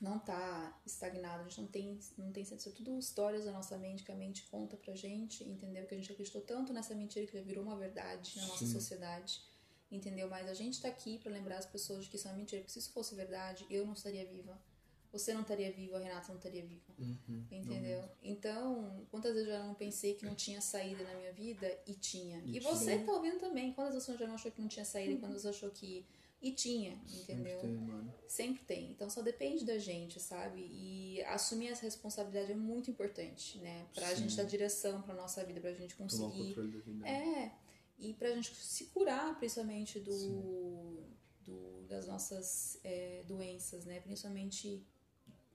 não 0.00 0.18
tá 0.18 0.80
estagnado, 0.86 1.42
a 1.44 1.48
gente 1.48 1.60
não 1.60 1.68
tem, 1.68 2.00
não 2.16 2.32
tem 2.32 2.44
sentido, 2.44 2.74
tudo 2.74 2.98
histórias 2.98 3.44
da 3.44 3.52
nossa 3.52 3.76
mente 3.76 4.02
que 4.02 4.10
a 4.10 4.16
mente 4.16 4.44
conta 4.50 4.76
pra 4.76 4.94
gente, 4.94 5.44
entendeu? 5.44 5.86
Que 5.86 5.94
a 5.94 5.98
gente 5.98 6.10
acreditou 6.10 6.40
tanto 6.40 6.72
nessa 6.72 6.94
mentira 6.94 7.26
que 7.26 7.36
já 7.36 7.42
virou 7.42 7.62
uma 7.64 7.76
verdade 7.76 8.36
na 8.36 8.46
nossa 8.46 8.64
Sim. 8.64 8.72
sociedade 8.72 9.42
entendeu? 9.90 10.28
Mas 10.28 10.48
a 10.48 10.54
gente 10.54 10.80
tá 10.80 10.88
aqui 10.88 11.18
pra 11.18 11.32
lembrar 11.32 11.58
as 11.58 11.66
pessoas 11.66 12.04
de 12.04 12.10
que 12.10 12.16
isso 12.16 12.28
é 12.28 12.30
uma 12.30 12.36
mentira, 12.38 12.62
porque 12.62 12.72
se 12.72 12.78
isso 12.78 12.92
fosse 12.92 13.14
verdade, 13.14 13.66
eu 13.68 13.84
não 13.84 13.92
estaria 13.94 14.24
viva. 14.24 14.56
Você 15.12 15.34
não 15.34 15.40
estaria 15.40 15.72
viva, 15.72 15.96
a 15.96 16.00
Renata 16.00 16.28
não 16.28 16.36
estaria 16.36 16.64
viva. 16.64 16.92
Uhum. 16.96 17.44
Entendeu? 17.50 18.08
Então, 18.22 19.04
quantas 19.10 19.34
vezes 19.34 19.48
eu 19.48 19.54
já 19.56 19.64
não 19.64 19.74
pensei 19.74 20.14
que 20.14 20.24
não 20.24 20.36
tinha 20.36 20.60
saída 20.60 21.02
na 21.02 21.14
minha 21.14 21.32
vida 21.32 21.66
e 21.84 21.94
tinha. 21.94 22.38
E 22.44 22.58
E, 22.58 22.60
você 22.60 22.84
tinha. 22.84 22.98
que 23.00 23.04
tá 23.06 23.12
ouvindo 23.12 23.40
também. 23.40 23.72
Quantas 23.72 23.94
vezes 23.94 24.06
você 24.06 24.16
já 24.16 24.28
não 24.28 24.36
achou 24.36 24.52
que 24.52 24.60
não 24.60 24.68
tinha 24.68 24.84
saída 24.84 25.12
e 25.14 25.18
quantas 25.18 25.42
vezes 25.42 25.56
achou 25.56 25.70
que. 25.70 26.06
E 26.42 26.52
tinha, 26.52 26.92
entendeu? 27.20 27.60
Sempre 27.60 27.68
tem, 27.68 27.76
mano. 27.86 28.14
Sempre 28.26 28.64
tem. 28.64 28.90
Então 28.92 29.10
só 29.10 29.20
depende 29.20 29.64
da 29.64 29.78
gente, 29.78 30.18
sabe? 30.18 30.60
E 30.72 31.22
assumir 31.24 31.68
essa 31.68 31.82
responsabilidade 31.82 32.52
é 32.52 32.54
muito 32.54 32.90
importante, 32.90 33.58
né? 33.58 33.86
Pra 33.94 34.08
Sim. 34.08 34.22
gente 34.22 34.36
dar 34.36 34.44
direção 34.44 35.02
pra 35.02 35.14
nossa 35.14 35.44
vida, 35.44 35.60
pra 35.60 35.72
gente 35.74 35.94
Tomar 35.94 36.08
o 36.08 36.10
conseguir 36.10 36.48
controle 36.48 36.70
da 36.72 36.78
vida. 36.80 37.06
é, 37.08 37.52
e 37.98 38.14
pra 38.14 38.30
gente 38.34 38.54
se 38.54 38.86
curar, 38.86 39.38
principalmente, 39.38 40.00
do, 40.00 41.02
do- 41.44 41.82
das 41.86 42.06
nossas 42.06 42.80
é, 42.84 43.22
doenças, 43.26 43.84
né? 43.84 44.00
Principalmente 44.00 44.82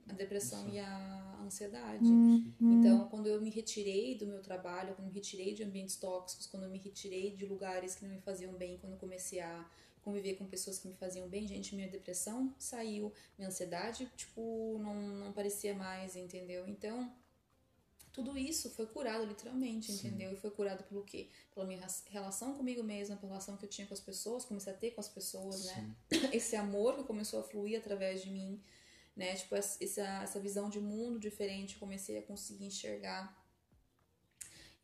a 0.07 0.13
depressão 0.13 0.69
e 0.69 0.77
a 0.77 1.39
ansiedade. 1.43 2.05
Então, 2.61 3.07
quando 3.09 3.25
eu 3.25 3.41
me 3.41 3.49
retirei 3.49 4.13
do 4.15 4.27
meu 4.27 4.39
trabalho, 4.39 4.89
quando 4.93 5.07
eu 5.07 5.13
me 5.13 5.13
retirei 5.19 5.55
de 5.55 5.63
ambientes 5.63 5.95
tóxicos, 5.95 6.45
quando 6.45 6.63
eu 6.63 6.69
me 6.69 6.77
retirei 6.77 7.35
de 7.35 7.43
lugares 7.47 7.95
que 7.95 8.05
não 8.05 8.11
me 8.13 8.21
faziam 8.21 8.53
bem, 8.53 8.77
quando 8.77 8.93
eu 8.93 8.99
comecei 8.99 9.39
a 9.39 9.67
conviver 10.05 10.35
com 10.35 10.45
pessoas 10.45 10.77
que 10.77 10.87
me 10.87 10.93
faziam 10.93 11.27
bem, 11.27 11.47
gente, 11.47 11.75
minha 11.75 11.89
depressão 11.89 12.53
saiu, 12.59 13.11
minha 13.37 13.49
ansiedade, 13.49 14.09
tipo, 14.15 14.77
não, 14.79 14.95
não 14.95 15.33
parecia 15.33 15.73
mais, 15.73 16.15
entendeu? 16.15 16.67
Então, 16.67 17.11
tudo 18.13 18.37
isso 18.37 18.69
foi 18.69 18.85
curado 18.85 19.25
literalmente, 19.25 19.91
Sim. 19.91 20.07
entendeu? 20.07 20.31
E 20.31 20.35
foi 20.37 20.51
curado 20.51 20.83
pelo 20.83 21.03
quê? 21.03 21.27
Pela 21.53 21.65
minha 21.65 21.85
relação 22.05 22.53
comigo 22.53 22.83
mesma, 22.83 23.17
pela 23.17 23.31
relação 23.33 23.57
que 23.57 23.65
eu 23.65 23.69
tinha 23.69 23.87
com 23.87 23.95
as 23.95 23.99
pessoas, 23.99 24.45
comecei 24.45 24.71
a 24.71 24.75
ter 24.77 24.91
com 24.91 25.01
as 25.01 25.09
pessoas, 25.09 25.65
né? 25.65 25.95
Esse 26.31 26.55
amor 26.55 26.95
que 26.95 27.03
começou 27.03 27.39
a 27.39 27.43
fluir 27.43 27.77
através 27.77 28.21
de 28.21 28.29
mim, 28.29 28.61
né? 29.15 29.35
Tipo, 29.35 29.55
essa, 29.55 29.81
essa 30.23 30.39
visão 30.39 30.69
de 30.69 30.79
mundo 30.79 31.19
diferente, 31.19 31.77
comecei 31.77 32.19
a 32.19 32.21
conseguir 32.21 32.67
enxergar. 32.67 33.35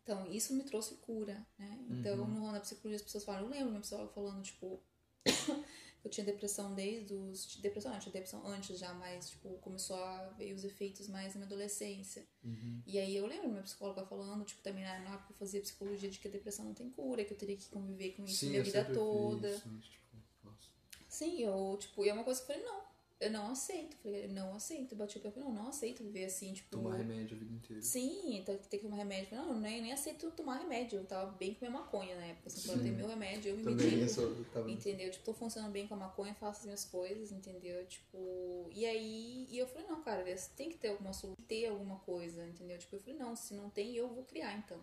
Então, 0.03 0.29
isso 0.31 0.55
me 0.55 0.63
trouxe 0.63 0.95
cura, 0.95 1.45
né? 1.59 1.79
Então, 1.91 2.17
Uhum. 2.17 2.27
no, 2.27 2.51
na 2.51 2.59
psicologia 2.59 2.95
as 2.95 3.03
pessoas 3.03 3.23
falam, 3.23 3.43
eu 3.43 3.49
lembro 3.49 3.69
minha 3.69 3.81
psicóloga 3.81 4.11
falando, 4.11 4.41
tipo, 4.41 4.81
Eu 6.03 6.09
tinha 6.09 6.25
depressão 6.25 6.73
desde 6.73 7.13
os. 7.13 7.57
Depressão, 7.57 7.91
não, 7.91 7.99
tinha 7.99 8.11
depressão 8.11 8.45
antes 8.47 8.79
já, 8.79 8.91
mas, 8.95 9.29
tipo, 9.29 9.49
começou 9.59 9.95
a 9.97 10.29
ver 10.29 10.51
os 10.53 10.63
efeitos 10.63 11.07
mais 11.07 11.35
na 11.35 11.41
minha 11.41 11.45
adolescência. 11.45 12.25
Uhum. 12.43 12.81
E 12.87 12.97
aí 12.97 13.15
eu 13.15 13.27
lembro 13.27 13.49
minha 13.49 13.61
psicóloga 13.61 14.03
falando, 14.07 14.43
tipo, 14.43 14.63
também 14.63 14.83
na 14.83 14.95
época 14.95 15.31
eu 15.31 15.35
fazia 15.35 15.61
psicologia 15.61 16.09
de 16.09 16.17
que 16.17 16.27
a 16.27 16.31
depressão 16.31 16.65
não 16.65 16.73
tem 16.73 16.89
cura, 16.89 17.23
que 17.23 17.33
eu 17.33 17.37
teria 17.37 17.55
que 17.55 17.67
conviver 17.67 18.13
com 18.13 18.23
isso 18.23 18.37
Sim, 18.37 18.49
minha 18.49 18.63
vida 18.63 18.83
toda. 18.85 19.47
isso, 19.47 19.79
tipo, 19.79 20.17
nossa. 20.43 20.69
Sim, 21.07 21.43
eu, 21.43 21.77
tipo, 21.79 22.03
e 22.03 22.09
é 22.09 22.13
uma 22.13 22.23
coisa 22.23 22.41
que 22.41 22.51
eu 22.51 22.55
falei, 22.55 22.67
não, 22.67 22.81
eu 23.21 23.31
não 23.31 23.51
aceito. 23.51 23.95
Falei, 23.97 24.27
não 24.27 24.55
aceito. 24.55 24.95
Bati 24.95 25.17
o 25.17 25.21
pé, 25.21 25.29
falei, 25.29 25.47
não, 25.47 25.55
não 25.55 25.67
aceito 25.69 26.03
viver 26.03 26.25
assim, 26.25 26.53
tipo. 26.53 26.71
Tomar 26.71 26.97
remédio 26.97 27.37
a 27.37 27.39
vida 27.39 27.53
inteira. 27.53 27.81
Sim, 27.81 28.43
tem 28.45 28.79
que 28.79 28.79
tomar 28.79 28.97
remédio. 28.97 29.29
Falei, 29.29 29.45
não, 29.45 29.53
eu 29.53 29.59
nem, 29.59 29.81
nem 29.81 29.93
aceito 29.93 30.31
tomar 30.31 30.57
remédio. 30.57 30.99
Eu 30.99 31.05
tava 31.05 31.31
bem 31.33 31.53
com 31.53 31.63
minha 31.63 31.79
maconha 31.79 32.15
na 32.15 32.25
época. 32.25 32.47
Assim, 32.47 32.67
quando 32.67 32.85
eu 32.85 32.93
meu 32.93 33.07
remédio, 33.07 33.51
eu 33.51 33.57
me 33.57 33.63
Também 33.63 33.91
medico. 33.91 34.09
só 34.09 34.21
eu 34.23 34.45
tava. 34.45 34.69
Entendeu? 34.69 35.11
Tipo, 35.11 35.23
tô 35.23 35.33
funcionando 35.33 35.71
bem 35.71 35.87
com 35.87 35.93
a 35.93 35.97
maconha, 35.97 36.33
faço 36.33 36.61
as 36.61 36.65
minhas 36.65 36.83
coisas, 36.83 37.31
entendeu? 37.31 37.85
Tipo, 37.85 38.69
e 38.73 38.85
aí, 38.85 39.47
e 39.49 39.57
eu 39.57 39.67
falei, 39.67 39.87
não, 39.87 40.01
cara, 40.01 40.25
tem 40.55 40.69
que 40.69 40.77
ter 40.77 40.89
alguma 40.89 41.13
solução, 41.13 41.45
ter 41.47 41.67
alguma 41.67 41.99
coisa, 41.99 42.45
entendeu? 42.47 42.77
Tipo, 42.79 42.95
eu 42.95 42.99
falei, 42.99 43.19
não, 43.19 43.35
se 43.35 43.53
não 43.53 43.69
tem, 43.69 43.95
eu 43.95 44.07
vou 44.07 44.23
criar, 44.23 44.57
então. 44.57 44.79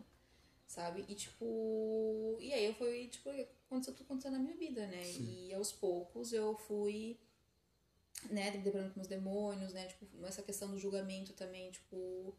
Sabe? 0.69 1.05
E 1.09 1.15
tipo, 1.15 2.37
e 2.39 2.53
aí 2.53 2.67
eu 2.67 2.75
fui, 2.75 3.09
tipo, 3.09 3.31
aconteceu 3.67 3.95
tudo 3.95 4.05
acontecendo 4.05 4.35
na 4.35 4.39
minha 4.39 4.55
vida, 4.55 4.87
né? 4.87 5.03
Sim. 5.03 5.49
E 5.49 5.55
aos 5.55 5.73
poucos 5.73 6.33
eu 6.33 6.55
fui, 6.55 7.19
né, 8.31 8.51
debrando 8.51 8.91
com 8.93 8.97
meus 9.01 9.09
demônios, 9.09 9.73
né? 9.73 9.87
Tipo, 9.87 10.07
essa 10.27 10.43
questão 10.43 10.71
do 10.71 10.79
julgamento 10.79 11.33
também, 11.33 11.71
tipo, 11.71 12.35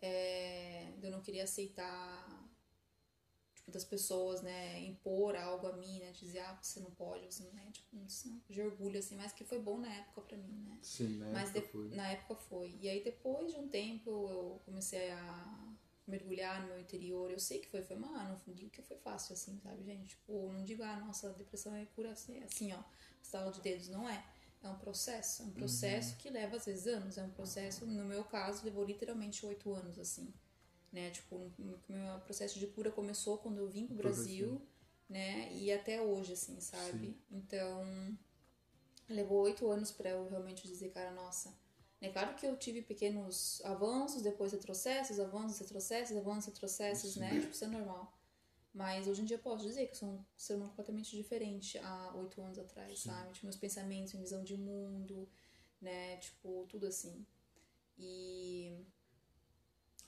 é, 0.00 0.92
eu 1.02 1.10
não 1.10 1.20
queria 1.20 1.44
aceitar 1.44 2.48
tipo, 3.54 3.70
das 3.70 3.84
pessoas, 3.84 4.40
né, 4.42 4.80
impor 4.80 5.36
algo 5.36 5.66
a 5.66 5.72
mim, 5.76 5.98
né, 6.00 6.12
dizer, 6.12 6.40
ah, 6.40 6.58
você 6.62 6.80
não 6.80 6.90
pode, 6.92 7.26
você 7.26 7.44
não 7.44 7.58
é, 7.58 7.70
tipo, 7.70 7.96
isso 8.06 8.40
de 8.48 8.62
orgulho, 8.62 8.98
assim, 8.98 9.16
mas 9.16 9.32
que 9.32 9.44
foi 9.44 9.58
bom 9.60 9.78
na 9.78 9.92
época 9.94 10.22
pra 10.22 10.36
mim, 10.36 10.64
né. 10.66 10.78
Sim, 10.82 11.18
na 11.18 11.30
Mas 11.30 11.50
época 11.50 11.60
de- 11.60 11.66
foi. 11.72 11.88
na 11.90 12.08
época 12.10 12.34
foi. 12.36 12.78
E 12.80 12.88
aí 12.88 13.04
depois 13.04 13.52
de 13.52 13.58
um 13.58 13.68
tempo 13.68 14.10
eu 14.10 14.62
comecei 14.64 15.10
a 15.10 15.74
mergulhar 16.06 16.62
no 16.62 16.68
meu 16.68 16.80
interior. 16.80 17.30
Eu 17.30 17.38
sei 17.38 17.60
que 17.60 17.68
foi, 17.68 17.82
foi, 17.82 17.94
mano, 17.96 18.40
não 18.46 18.54
digo 18.54 18.70
que 18.70 18.82
foi 18.82 18.96
fácil 18.96 19.32
assim, 19.34 19.60
sabe, 19.62 19.84
gente? 19.84 20.08
Tipo, 20.08 20.50
não 20.52 20.64
digo, 20.64 20.82
ah, 20.82 20.96
nossa, 20.96 21.30
depressão 21.34 21.72
é 21.76 21.84
cura 21.94 22.10
assim, 22.12 22.38
é 22.40 22.44
assim, 22.44 22.72
ó, 22.72 22.82
estalo 23.22 23.52
de 23.52 23.60
dedos, 23.60 23.88
não 23.88 24.08
é. 24.08 24.24
É 24.62 24.68
um 24.68 24.76
processo, 24.78 25.42
é 25.42 25.46
um 25.46 25.50
processo 25.52 26.16
que 26.16 26.28
leva 26.28 26.56
às 26.56 26.66
vezes 26.66 26.86
anos, 26.86 27.16
é 27.16 27.22
um 27.22 27.30
processo, 27.30 27.86
no 27.86 28.04
meu 28.04 28.22
caso, 28.24 28.62
levou 28.64 28.84
literalmente 28.84 29.44
oito 29.46 29.72
anos, 29.72 29.98
assim, 29.98 30.32
né? 30.92 31.10
Tipo, 31.10 31.36
o 31.36 31.78
meu 31.88 32.20
processo 32.20 32.58
de 32.58 32.66
cura 32.66 32.90
começou 32.90 33.38
quando 33.38 33.58
eu 33.58 33.68
vim 33.70 33.86
pro 33.86 33.96
Brasil, 33.96 34.48
Brasil. 34.48 34.68
né? 35.08 35.50
E 35.54 35.72
até 35.72 36.02
hoje, 36.02 36.34
assim, 36.34 36.60
sabe? 36.60 37.06
Sim. 37.06 37.16
Então, 37.30 38.18
levou 39.08 39.40
oito 39.42 39.70
anos 39.70 39.90
pra 39.90 40.10
eu 40.10 40.28
realmente 40.28 40.66
dizer, 40.68 40.90
cara, 40.90 41.10
nossa. 41.10 41.54
É 42.02 42.08
claro 42.10 42.34
que 42.34 42.46
eu 42.46 42.56
tive 42.56 42.82
pequenos 42.82 43.60
avanços, 43.64 44.22
depois 44.22 44.52
retrocessos, 44.52 45.18
avanços, 45.20 45.58
retrocessos, 45.58 46.16
avanços, 46.16 46.46
retrocessos, 46.46 47.14
Sim. 47.14 47.20
né? 47.20 47.40
Tipo, 47.40 47.52
isso 47.52 47.64
é 47.64 47.68
normal. 47.68 48.12
Mas 48.72 49.08
hoje 49.08 49.22
em 49.22 49.24
dia 49.24 49.36
eu 49.36 49.42
posso 49.42 49.64
dizer 49.64 49.86
que 49.86 49.92
eu 49.92 49.96
sou 49.96 50.08
um 50.08 50.24
ser 50.36 50.54
humano 50.54 50.70
completamente 50.70 51.16
diferente 51.16 51.76
há 51.78 52.14
oito 52.14 52.40
anos 52.40 52.58
atrás, 52.58 53.00
Sim. 53.00 53.08
sabe? 53.10 53.32
Tipo, 53.32 53.46
meus 53.46 53.56
pensamentos, 53.56 54.12
minha 54.12 54.22
visão 54.22 54.44
de 54.44 54.56
mundo, 54.56 55.28
né? 55.80 56.16
Tipo, 56.18 56.66
tudo 56.68 56.86
assim. 56.86 57.26
E 57.98 58.86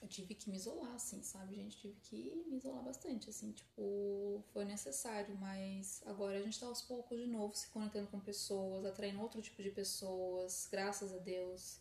eu 0.02 0.08
tive 0.08 0.34
que 0.34 0.50
me 0.50 0.56
isolar, 0.56 0.94
assim, 0.94 1.22
sabe, 1.22 1.54
gente? 1.54 1.76
Tive 1.76 2.00
que 2.00 2.44
me 2.48 2.56
isolar 2.56 2.82
bastante, 2.82 3.30
assim, 3.30 3.52
tipo, 3.52 4.42
foi 4.52 4.64
necessário, 4.64 5.36
mas 5.38 6.02
agora 6.06 6.38
a 6.38 6.42
gente 6.42 6.58
tá 6.58 6.66
aos 6.66 6.82
poucos 6.82 7.18
de 7.18 7.26
novo 7.26 7.54
se 7.54 7.68
conectando 7.68 8.08
com 8.08 8.18
pessoas, 8.18 8.84
atraindo 8.84 9.20
outro 9.20 9.40
tipo 9.40 9.62
de 9.62 9.70
pessoas, 9.70 10.68
graças 10.70 11.12
a 11.12 11.18
Deus, 11.18 11.80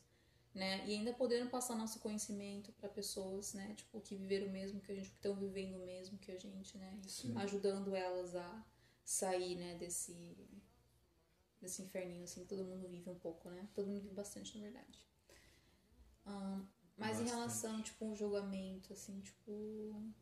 né? 0.54 0.86
E 0.88 0.94
ainda 0.94 1.14
podendo 1.14 1.50
passar 1.50 1.76
nosso 1.76 2.00
conhecimento 2.00 2.72
para 2.74 2.90
pessoas, 2.90 3.54
né? 3.54 3.74
Tipo, 3.76 4.02
que 4.02 4.16
viveram 4.16 4.48
o 4.48 4.52
mesmo 4.52 4.82
que 4.82 4.92
a 4.92 4.96
gente, 4.96 5.10
que 5.10 5.16
estão 5.16 5.36
vivendo 5.36 5.76
o 5.82 5.86
mesmo 5.86 6.18
que 6.18 6.32
a 6.32 6.38
gente, 6.38 6.78
né? 6.78 7.00
Sim. 7.08 7.36
ajudando 7.38 7.96
elas 7.96 8.36
a 8.36 8.66
sair, 9.04 9.56
né, 9.56 9.76
desse 9.76 10.16
desse 11.62 11.84
inferninho, 11.84 12.24
assim, 12.24 12.42
que 12.42 12.48
todo 12.48 12.66
mundo 12.66 12.88
vive 12.90 13.08
um 13.10 13.20
pouco, 13.20 13.50
né? 13.50 13.70
Todo 13.76 13.88
mundo 13.88 14.02
vive 14.02 14.16
bastante, 14.16 14.58
na 14.58 14.64
verdade. 14.64 15.06
Ahn, 16.26 16.66
mas 16.98 17.20
em 17.20 17.24
Bastante. 17.24 17.30
relação, 17.30 17.82
tipo, 17.84 18.06
um 18.06 18.16
julgamento, 18.16 18.92
assim, 18.94 19.22
tipo... 19.22 19.52
O 19.52 20.14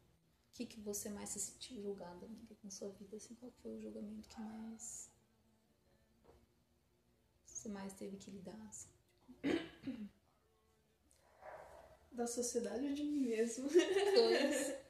que, 0.54 0.66
que 0.66 0.82
você 0.82 1.10
mais 1.10 1.30
se 1.30 1.40
sentiu 1.40 1.82
julgada, 1.82 2.26
amiga, 2.26 2.58
na 2.62 2.70
sua 2.70 2.90
vida, 2.90 3.16
assim? 3.16 3.36
Qual 3.36 3.52
foi 3.62 3.78
o 3.78 3.82
julgamento 3.82 4.28
que 4.28 4.42
mais... 4.42 5.10
Você 7.46 7.70
mais 7.70 7.94
teve 7.94 8.18
que 8.18 8.32
lidar, 8.32 8.60
assim? 8.68 8.90
Da 12.12 12.28
sociedade 12.28 12.86
ou 12.86 12.94
de 12.94 13.04
mim 13.04 13.28
mesmo? 13.28 13.70
Dois. 13.70 14.74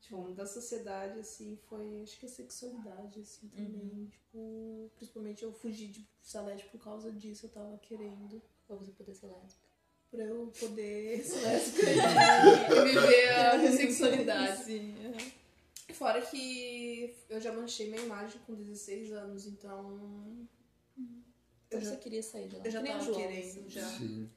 Tipo, 0.00 0.30
da 0.32 0.46
sociedade, 0.46 1.18
assim, 1.18 1.58
foi 1.68 2.00
acho 2.02 2.18
que 2.18 2.24
a 2.24 2.28
sexualidade, 2.30 3.20
assim, 3.20 3.46
também. 3.48 4.06
Tipo, 4.06 4.90
principalmente 4.96 5.42
eu 5.42 5.52
fugi 5.52 5.86
de 5.88 6.08
Salete 6.22 6.64
por 6.70 6.82
causa 6.82 7.12
disso, 7.12 7.44
eu 7.44 7.50
tava 7.50 7.76
querendo. 7.78 8.40
Pra 8.66 8.76
você 8.76 8.90
poder 8.92 9.14
ser 9.14 9.26
lésbica. 9.26 9.68
Pra 10.10 10.24
eu 10.24 10.46
poder 10.58 11.20
ser 11.26 11.40
lésbica 11.42 11.90
e 11.90 12.84
viver 12.86 13.28
a 13.34 13.58
minha 13.58 13.72
sexualidade. 13.72 14.64
Sim. 14.64 14.94
Fora 15.92 16.22
que 16.22 17.14
eu 17.28 17.38
já 17.38 17.52
manchei 17.52 17.90
minha 17.90 18.02
imagem 18.02 18.40
com 18.46 18.54
16 18.54 19.12
anos, 19.12 19.46
então. 19.46 20.48
Então 20.96 21.20
Eu 21.70 21.80
já, 21.82 21.90
você 21.90 21.96
queria 21.98 22.22
sair 22.22 22.48
de 22.48 22.56
lá. 22.56 22.62
eu 22.64 22.70
já 22.70 22.82
tava 22.82 23.12
querendo, 23.12 23.58
assim. 23.58 23.68
já. 23.68 23.86
Sim. 23.86 24.30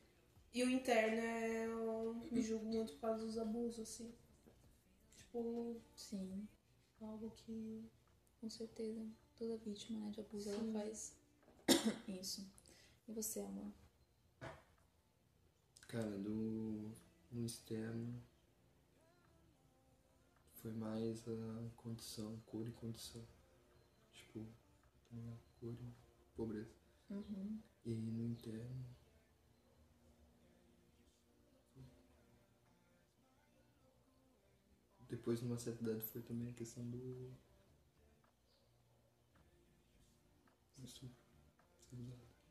E 0.53 0.63
o 0.63 0.69
interno 0.69 1.17
é. 1.17 1.65
Eu 1.65 2.27
me 2.31 2.41
julgo 2.41 2.65
muito 2.65 2.93
por 2.93 3.01
causa 3.01 3.25
dos 3.25 3.37
abusos, 3.37 3.79
assim. 3.79 4.13
Tipo, 5.15 5.81
Sim, 5.95 6.47
algo 6.99 7.31
que. 7.31 7.85
com 8.39 8.49
certeza. 8.49 9.05
Toda 9.37 9.57
vítima 9.57 9.99
né, 9.99 10.11
de 10.11 10.19
abuso, 10.19 10.49
ela 10.49 10.59
Sim. 10.59 10.73
faz 10.73 11.15
isso. 12.07 12.47
E 13.07 13.13
você, 13.13 13.39
amor? 13.39 13.71
Cara, 15.87 16.17
do 16.19 16.91
no 17.31 17.45
externo 17.45 18.21
foi 20.61 20.73
mais 20.73 21.23
a 21.27 21.69
condição, 21.77 22.39
cor 22.45 22.67
e 22.67 22.71
condição. 22.71 23.25
Tipo, 24.13 24.45
cor 25.59 25.73
e 25.73 26.35
pobreza. 26.35 26.75
Uhum. 27.09 27.59
E 27.85 27.89
no 27.89 28.25
interno. 28.25 28.85
Depois, 35.21 35.39
numa 35.39 35.59
certa 35.59 35.83
idade, 35.83 36.01
foi 36.01 36.19
também 36.23 36.49
a 36.49 36.53
questão 36.53 36.83
do. 36.89 37.31
estupro. 40.83 41.15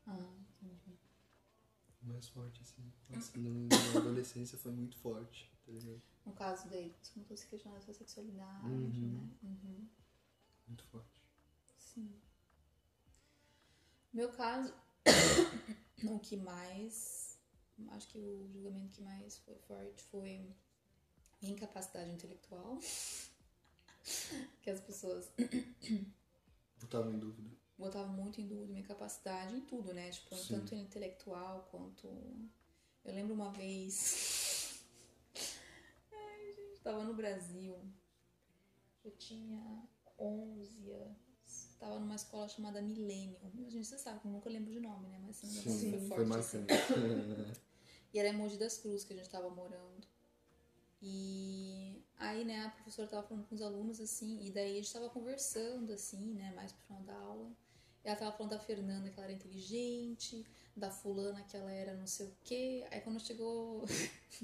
Ah, 0.07 0.17
entendi. 0.61 0.97
Mais 2.01 2.29
forte, 2.29 2.61
assim. 2.61 2.81
Nossa, 3.09 3.37
no- 3.37 3.67
na 3.67 3.99
adolescência 3.99 4.57
foi 4.57 4.71
muito 4.71 4.95
forte, 4.99 5.51
tá 5.65 5.71
ligado? 5.73 6.01
No 6.25 6.31
caso 6.31 6.69
daí, 6.69 6.95
você 7.01 7.11
começou 7.11 7.33
a 7.33 7.37
se 7.37 7.47
questionar 7.47 7.75
da 7.75 7.81
sua 7.81 7.93
sexualidade, 7.93 8.65
Uhum. 8.65 9.11
né? 9.17 9.29
Uhum. 9.43 9.89
Muito 10.67 10.83
forte. 10.85 11.21
Sim. 11.77 12.21
Meu 14.13 14.31
caso, 14.31 14.73
o 16.05 16.19
que 16.19 16.37
mais. 16.37 17.37
Acho 17.89 18.07
que 18.07 18.17
o 18.17 18.47
julgamento 18.53 18.91
que 18.93 19.01
mais 19.01 19.39
foi 19.39 19.55
forte 19.67 20.03
foi 20.05 20.55
incapacidade 21.41 22.11
intelectual. 22.11 22.77
que 24.61 24.69
as 24.69 24.79
pessoas 24.79 25.29
Botava 26.79 27.11
em 27.11 27.19
dúvida. 27.19 27.49
botava 27.77 28.07
muito 28.07 28.41
em 28.41 28.47
dúvida 28.47 28.71
minha 28.71 28.83
capacidade 28.85 29.55
em 29.55 29.61
tudo, 29.61 29.93
né? 29.93 30.09
Tipo, 30.09 30.35
Sim. 30.35 30.55
tanto 30.55 30.75
intelectual 30.75 31.67
quanto. 31.71 32.07
Eu 33.03 33.13
lembro 33.13 33.33
uma 33.33 33.51
vez. 33.51 34.83
Ai, 36.11 36.53
gente, 36.53 36.81
tava 36.81 37.03
no 37.03 37.13
Brasil. 37.13 37.75
Eu 39.03 39.11
tinha 39.11 39.87
11 40.19 40.91
anos. 40.91 41.17
Tava 41.79 41.99
numa 41.99 42.15
escola 42.15 42.47
chamada 42.47 42.79
Millennium. 42.81 43.39
Gente, 43.67 43.87
você 43.87 43.97
sabe 43.97 44.19
que 44.19 44.27
eu 44.27 44.31
nunca 44.31 44.49
lembro 44.49 44.71
de 44.71 44.79
nome, 44.79 45.07
né? 45.07 45.17
Mas 45.19 45.37
assim, 45.43 45.47
Sim, 45.47 45.91
foi 45.91 45.99
foi 45.99 46.25
forte. 46.25 46.39
assim. 46.39 46.57
marcante. 46.59 47.61
E 48.13 48.19
era 48.19 48.29
em 48.29 48.33
Mogi 48.37 48.57
das 48.57 48.77
Cruzes 48.77 49.03
que 49.03 49.13
a 49.13 49.15
gente 49.15 49.29
tava 49.29 49.49
morando. 49.49 50.05
E 51.01 52.03
aí, 52.17 52.45
né, 52.45 52.65
a 52.65 52.69
professora 52.69 53.07
tava 53.07 53.27
falando 53.27 53.47
com 53.47 53.55
os 53.55 53.61
alunos, 53.61 53.99
assim, 53.99 54.39
e 54.45 54.51
daí 54.51 54.73
a 54.73 54.75
gente 54.75 54.93
tava 54.93 55.09
conversando, 55.09 55.91
assim, 55.93 56.33
né, 56.33 56.53
mais 56.55 56.71
pro 56.71 56.85
final 56.85 57.01
da 57.03 57.15
aula. 57.15 57.51
E 58.03 58.07
ela 58.07 58.17
tava 58.17 58.31
falando 58.31 58.51
da 58.51 58.59
Fernanda, 58.59 59.09
que 59.09 59.17
ela 59.17 59.25
era 59.25 59.33
inteligente, 59.33 60.45
da 60.75 60.91
fulana, 60.91 61.43
que 61.43 61.55
ela 61.57 61.71
era 61.71 61.95
não 61.95 62.07
sei 62.07 62.27
o 62.27 62.35
quê. 62.43 62.85
Aí 62.91 63.01
quando 63.01 63.19
chegou 63.19 63.85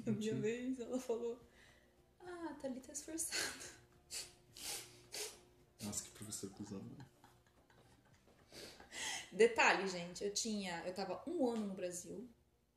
a 0.06 0.12
minha 0.12 0.36
vez, 0.36 0.80
ela 0.80 1.00
falou, 1.00 1.40
ah, 2.22 2.50
a 2.52 2.54
Thalita 2.56 2.92
é 2.92 2.94
esforçada. 2.94 3.78
Nossa, 5.82 6.04
que 6.04 6.10
professor 6.10 6.50
cuzão. 6.52 6.82
né? 6.98 7.06
Detalhe, 9.32 9.88
gente, 9.88 10.24
eu 10.24 10.34
tinha. 10.34 10.84
Eu 10.86 10.94
tava 10.94 11.22
um 11.28 11.48
ano 11.48 11.68
no 11.68 11.74
Brasil, 11.74 12.28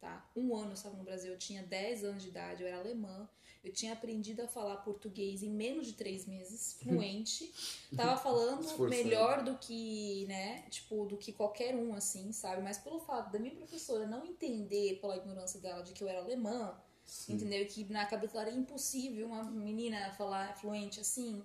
tá? 0.00 0.28
Um 0.34 0.56
ano 0.56 0.70
eu 0.70 0.74
estava 0.74 0.96
no 0.96 1.04
Brasil, 1.04 1.32
eu 1.32 1.38
tinha 1.38 1.62
10 1.62 2.04
anos 2.04 2.22
de 2.22 2.28
idade, 2.30 2.62
eu 2.62 2.68
era 2.68 2.78
alemã. 2.78 3.28
Eu 3.62 3.70
tinha 3.70 3.92
aprendido 3.92 4.40
a 4.40 4.48
falar 4.48 4.76
português 4.78 5.42
em 5.42 5.50
menos 5.50 5.86
de 5.86 5.92
três 5.92 6.26
meses, 6.26 6.72
fluente. 6.80 7.52
Tava 7.94 8.16
falando 8.16 8.62
Esforçando. 8.64 8.88
melhor 8.88 9.44
do 9.44 9.58
que, 9.58 10.24
né? 10.26 10.62
Tipo, 10.70 11.04
do 11.04 11.18
que 11.18 11.30
qualquer 11.30 11.74
um, 11.76 11.94
assim, 11.94 12.32
sabe? 12.32 12.62
Mas 12.62 12.78
pelo 12.78 12.98
fato 12.98 13.30
da 13.30 13.38
minha 13.38 13.54
professora 13.54 14.06
não 14.06 14.24
entender, 14.24 14.98
pela 15.00 15.16
ignorância 15.16 15.60
dela, 15.60 15.82
de 15.82 15.92
que 15.92 16.02
eu 16.02 16.08
era 16.08 16.20
alemã, 16.20 16.74
Sim. 17.04 17.34
entendeu? 17.34 17.66
Que 17.66 17.84
na 17.92 18.06
cabeça 18.06 18.32
dela 18.32 18.48
era 18.48 18.56
impossível 18.56 19.26
uma 19.26 19.44
menina 19.44 20.10
falar 20.12 20.56
fluente 20.56 20.98
assim. 21.00 21.42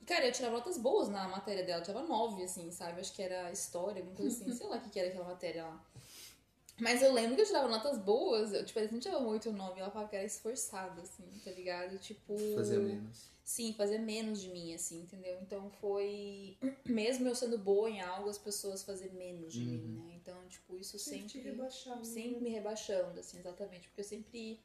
E, 0.00 0.04
cara, 0.06 0.26
eu 0.26 0.32
tirava 0.32 0.56
notas 0.56 0.78
boas 0.78 1.10
na 1.10 1.28
matéria 1.28 1.62
dela, 1.62 1.80
eu 1.80 1.84
tirava 1.84 2.06
nove, 2.06 2.42
assim, 2.42 2.70
sabe? 2.70 3.02
Acho 3.02 3.12
que 3.12 3.20
era 3.20 3.52
história, 3.52 4.00
alguma 4.00 4.16
coisa 4.16 4.34
assim, 4.34 4.50
sei 4.56 4.66
lá 4.66 4.76
o 4.76 4.80
que, 4.80 4.88
que 4.88 4.98
era 4.98 5.10
aquela 5.10 5.26
matéria 5.26 5.66
lá. 5.66 5.84
Mas 6.80 7.02
eu 7.02 7.12
lembro 7.12 7.36
que 7.36 7.42
eu 7.42 7.46
tirava 7.46 7.68
notas 7.68 7.98
boas, 7.98 8.52
eu, 8.52 8.64
tipo, 8.64 8.78
a 8.78 8.82
gente 8.86 9.00
tirava 9.00 9.24
8 9.24 9.48
ou 9.50 9.54
9, 9.54 9.80
ela 9.80 9.90
falava 9.90 10.08
que 10.10 10.16
era 10.16 10.24
esforçada, 10.24 11.00
assim, 11.02 11.24
tá 11.44 11.50
ligado? 11.50 11.98
Tipo. 11.98 12.36
Fazia 12.54 12.78
menos. 12.78 13.30
Sim, 13.44 13.74
fazer 13.76 13.98
menos 13.98 14.40
de 14.40 14.48
mim, 14.48 14.72
assim, 14.74 15.00
entendeu? 15.02 15.38
Então 15.42 15.70
foi. 15.80 16.56
Mesmo 16.86 17.26
eu 17.28 17.34
sendo 17.34 17.58
boa 17.58 17.90
em 17.90 18.00
algo, 18.00 18.28
as 18.30 18.38
pessoas 18.38 18.82
fazer 18.82 19.12
menos 19.12 19.52
de 19.52 19.60
mim, 19.60 19.82
Uhum. 19.98 20.04
né? 20.06 20.12
Então, 20.14 20.36
tipo, 20.48 20.76
isso 20.78 20.98
Sempre 20.98 21.26
te 21.26 21.32
sempre. 21.34 21.50
rebaixava, 21.50 22.04
Sempre 22.04 22.36
né? 22.36 22.40
me 22.42 22.50
rebaixando, 22.50 23.18
assim, 23.18 23.38
exatamente. 23.38 23.88
Porque 23.88 24.00
eu 24.02 24.04
sempre. 24.04 24.60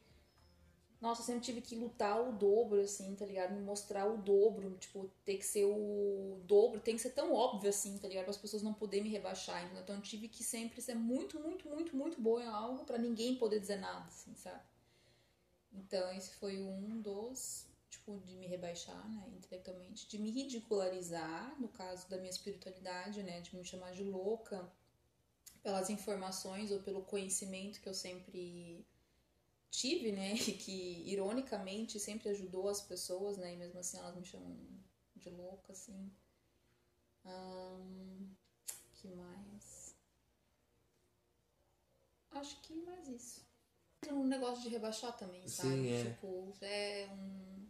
Nossa, 1.00 1.20
eu 1.20 1.26
sempre 1.26 1.42
tive 1.42 1.60
que 1.60 1.76
lutar 1.76 2.20
o 2.26 2.32
dobro, 2.32 2.80
assim, 2.80 3.14
tá 3.14 3.26
ligado? 3.26 3.52
Me 3.54 3.60
mostrar 3.60 4.06
o 4.06 4.16
dobro, 4.16 4.76
tipo, 4.78 5.10
ter 5.24 5.36
que 5.36 5.44
ser 5.44 5.64
o 5.64 6.40
dobro, 6.44 6.80
tem 6.80 6.96
que 6.96 7.02
ser 7.02 7.10
tão 7.10 7.34
óbvio, 7.34 7.68
assim, 7.68 7.98
tá 7.98 8.08
ligado? 8.08 8.24
Para 8.24 8.30
as 8.30 8.36
pessoas 8.38 8.62
não 8.62 8.72
poderem 8.72 9.04
me 9.04 9.10
rebaixar. 9.10 9.62
entendeu? 9.62 9.82
Então 9.82 9.96
eu 9.96 10.02
tive 10.02 10.26
que 10.28 10.42
sempre 10.42 10.80
ser 10.80 10.94
muito, 10.94 11.38
muito, 11.38 11.68
muito, 11.68 11.94
muito 11.94 12.20
boa 12.20 12.42
em 12.42 12.46
algo 12.46 12.84
pra 12.84 12.96
ninguém 12.98 13.36
poder 13.36 13.60
dizer 13.60 13.76
nada, 13.76 14.06
assim, 14.06 14.34
sabe? 14.36 14.62
Então 15.72 16.10
esse 16.12 16.30
foi 16.36 16.62
um 16.62 17.00
dos, 17.00 17.66
tipo, 17.90 18.18
de 18.26 18.34
me 18.34 18.46
rebaixar, 18.46 19.06
né, 19.10 19.28
intelectualmente, 19.36 20.08
de 20.08 20.18
me 20.18 20.30
ridicularizar, 20.30 21.54
no 21.60 21.68
caso 21.68 22.08
da 22.08 22.16
minha 22.16 22.30
espiritualidade, 22.30 23.22
né, 23.22 23.40
de 23.42 23.54
me 23.54 23.64
chamar 23.64 23.92
de 23.92 24.02
louca 24.02 24.66
pelas 25.62 25.90
informações 25.90 26.70
ou 26.70 26.80
pelo 26.80 27.02
conhecimento 27.02 27.80
que 27.80 27.88
eu 27.88 27.94
sempre 27.94 28.86
tive, 29.80 30.10
né, 30.12 30.34
e 30.34 30.52
que 30.64 31.02
ironicamente 31.06 32.00
sempre 32.00 32.30
ajudou 32.30 32.68
as 32.68 32.80
pessoas, 32.80 33.36
né, 33.36 33.54
e 33.54 33.56
mesmo 33.56 33.78
assim 33.78 33.98
elas 33.98 34.16
me 34.16 34.24
chamam 34.24 34.56
de 35.14 35.30
louca, 35.30 35.72
assim. 35.72 36.10
Que 38.94 39.08
mais? 39.08 39.94
Acho 42.30 42.60
que 42.62 42.74
mais 42.74 43.08
isso. 43.08 43.46
Um 44.08 44.24
negócio 44.24 44.62
de 44.62 44.68
rebaixar 44.68 45.16
também, 45.16 45.46
sabe? 45.48 45.68
Sim, 45.70 45.88
é. 45.88 46.04
Tipo, 46.04 46.52
já 46.60 46.66
é 46.68 47.08
um. 47.12 47.66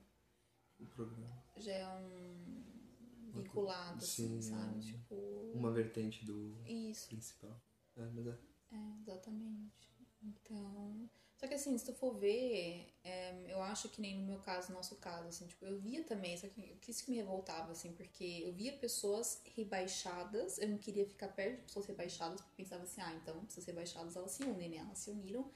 O 0.80 0.86
programa. 0.86 1.42
Já 1.56 1.72
é 1.72 1.88
um. 1.88 3.30
vinculado, 3.32 3.98
assim, 4.04 4.40
Sim, 4.40 4.42
sabe? 4.42 4.74
é 4.74 4.76
um- 4.76 4.80
Tipo. 4.80 5.14
Uma 5.54 5.72
vertente 5.72 6.24
do 6.26 6.62
Isso. 6.66 7.08
principal. 7.08 7.58
É, 7.96 8.04
mas 8.10 8.26
é. 8.26 8.38
É, 8.72 8.98
exatamente. 9.00 9.88
Então. 10.22 11.08
Só 11.36 11.46
que 11.46 11.52
assim, 11.52 11.76
se 11.76 11.84
tu 11.84 11.92
for 11.92 12.14
ver, 12.14 12.86
é, 13.04 13.34
eu 13.48 13.60
acho 13.62 13.90
que 13.90 14.00
nem 14.00 14.16
no 14.16 14.24
meu 14.24 14.38
caso, 14.38 14.70
no 14.70 14.76
nosso 14.76 14.96
caso, 14.96 15.28
assim, 15.28 15.46
tipo, 15.46 15.66
eu 15.66 15.78
via 15.78 16.02
também, 16.02 16.36
só 16.36 16.48
que 16.48 16.78
isso 16.88 17.04
que 17.04 17.10
me 17.10 17.18
revoltava, 17.18 17.72
assim, 17.72 17.92
porque 17.92 18.42
eu 18.42 18.52
via 18.54 18.72
pessoas 18.72 19.42
rebaixadas, 19.54 20.56
eu 20.58 20.68
não 20.68 20.78
queria 20.78 21.04
ficar 21.04 21.28
perto 21.28 21.56
de 21.56 21.62
pessoas 21.64 21.86
rebaixadas, 21.86 22.40
porque 22.40 22.62
eu 22.62 22.64
pensava 22.64 22.84
assim, 22.84 23.02
ah, 23.02 23.12
então, 23.20 23.44
pessoas 23.44 23.66
rebaixadas, 23.66 24.16
elas 24.16 24.30
se 24.30 24.44
unem, 24.44 24.70
né? 24.70 24.78
Elas 24.78 24.98
se 24.98 25.10
uniram. 25.10 25.50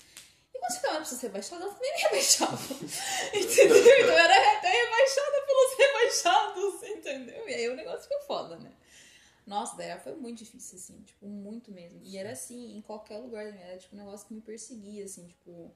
E 0.52 0.58
quando 0.58 0.74
ficava 0.74 0.94
com 0.96 1.02
pessoas 1.02 1.22
rebaixadas, 1.22 1.62
elas 1.62 1.74
também 1.74 1.92
me 1.94 2.02
rebaixavam. 2.02 2.76
entendeu? 3.32 3.76
Então 3.76 4.08
eu 4.08 4.18
era 4.18 4.58
até 4.58 4.68
rebaixada 4.68 5.46
pelos 5.46 5.78
rebaixados, 5.78 6.82
entendeu? 6.82 7.48
E 7.48 7.54
aí 7.54 7.68
o 7.70 7.74
negócio 7.74 8.02
ficou 8.02 8.20
foda, 8.26 8.58
né? 8.58 8.70
Nossa, 9.50 9.76
daí 9.76 9.98
foi 9.98 10.14
muito 10.14 10.38
difícil, 10.44 10.76
assim, 10.78 11.02
tipo, 11.02 11.26
muito 11.26 11.72
mesmo. 11.72 12.00
E 12.04 12.16
era 12.16 12.30
assim, 12.30 12.76
em 12.76 12.80
qualquer 12.80 13.18
lugar 13.18 13.46
da 13.46 13.50
minha 13.50 13.64
era 13.64 13.78
tipo 13.78 13.96
um 13.96 13.98
negócio 13.98 14.28
que 14.28 14.32
me 14.32 14.40
perseguia, 14.40 15.04
assim, 15.04 15.26
tipo. 15.26 15.74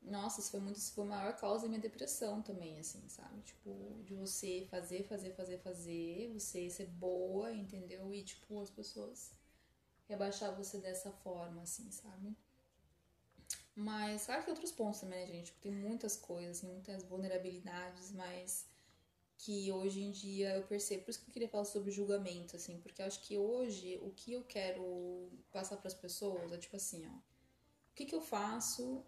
Nossa, 0.00 0.40
isso 0.40 0.50
foi 0.50 0.60
muito, 0.60 0.76
isso 0.78 0.94
foi 0.94 1.04
a 1.04 1.08
maior 1.08 1.36
causa 1.36 1.64
da 1.64 1.68
minha 1.68 1.80
depressão 1.80 2.40
também, 2.40 2.78
assim, 2.78 3.06
sabe? 3.08 3.42
Tipo, 3.42 4.00
de 4.02 4.14
você 4.14 4.66
fazer, 4.70 5.02
fazer, 5.04 5.32
fazer, 5.34 5.58
fazer, 5.58 6.32
você 6.32 6.70
ser 6.70 6.86
boa, 6.86 7.52
entendeu? 7.52 8.14
E, 8.14 8.22
tipo, 8.22 8.58
as 8.62 8.70
pessoas 8.70 9.30
rebaixar 10.08 10.56
você 10.56 10.78
dessa 10.78 11.10
forma, 11.10 11.62
assim, 11.62 11.90
sabe? 11.90 12.34
Mas, 13.74 14.24
claro 14.24 14.40
que 14.40 14.46
tem 14.46 14.54
outros 14.54 14.72
pontos 14.72 15.00
também, 15.00 15.20
né, 15.20 15.26
gente? 15.26 15.46
Tipo, 15.46 15.60
tem 15.60 15.72
muitas 15.72 16.16
coisas, 16.16 16.56
assim, 16.56 16.68
muitas 16.68 17.04
vulnerabilidades, 17.04 18.10
mas 18.12 18.66
que 19.38 19.70
hoje 19.70 20.02
em 20.02 20.10
dia 20.10 20.56
eu 20.56 20.62
percebo. 20.62 21.04
Por 21.04 21.10
isso 21.10 21.22
que 21.22 21.28
eu 21.28 21.32
queria 21.32 21.48
falar 21.48 21.64
sobre 21.64 21.90
julgamento, 21.90 22.56
assim, 22.56 22.78
porque 22.80 23.02
eu 23.02 23.06
acho 23.06 23.20
que 23.22 23.36
hoje 23.36 23.98
o 24.02 24.10
que 24.10 24.32
eu 24.32 24.42
quero 24.44 25.30
passar 25.52 25.76
para 25.76 25.88
as 25.88 25.94
pessoas 25.94 26.52
é 26.52 26.58
tipo 26.58 26.76
assim, 26.76 27.06
ó. 27.06 27.12
O 27.12 27.94
que, 27.94 28.04
que 28.04 28.14
eu 28.14 28.20
faço 28.20 29.04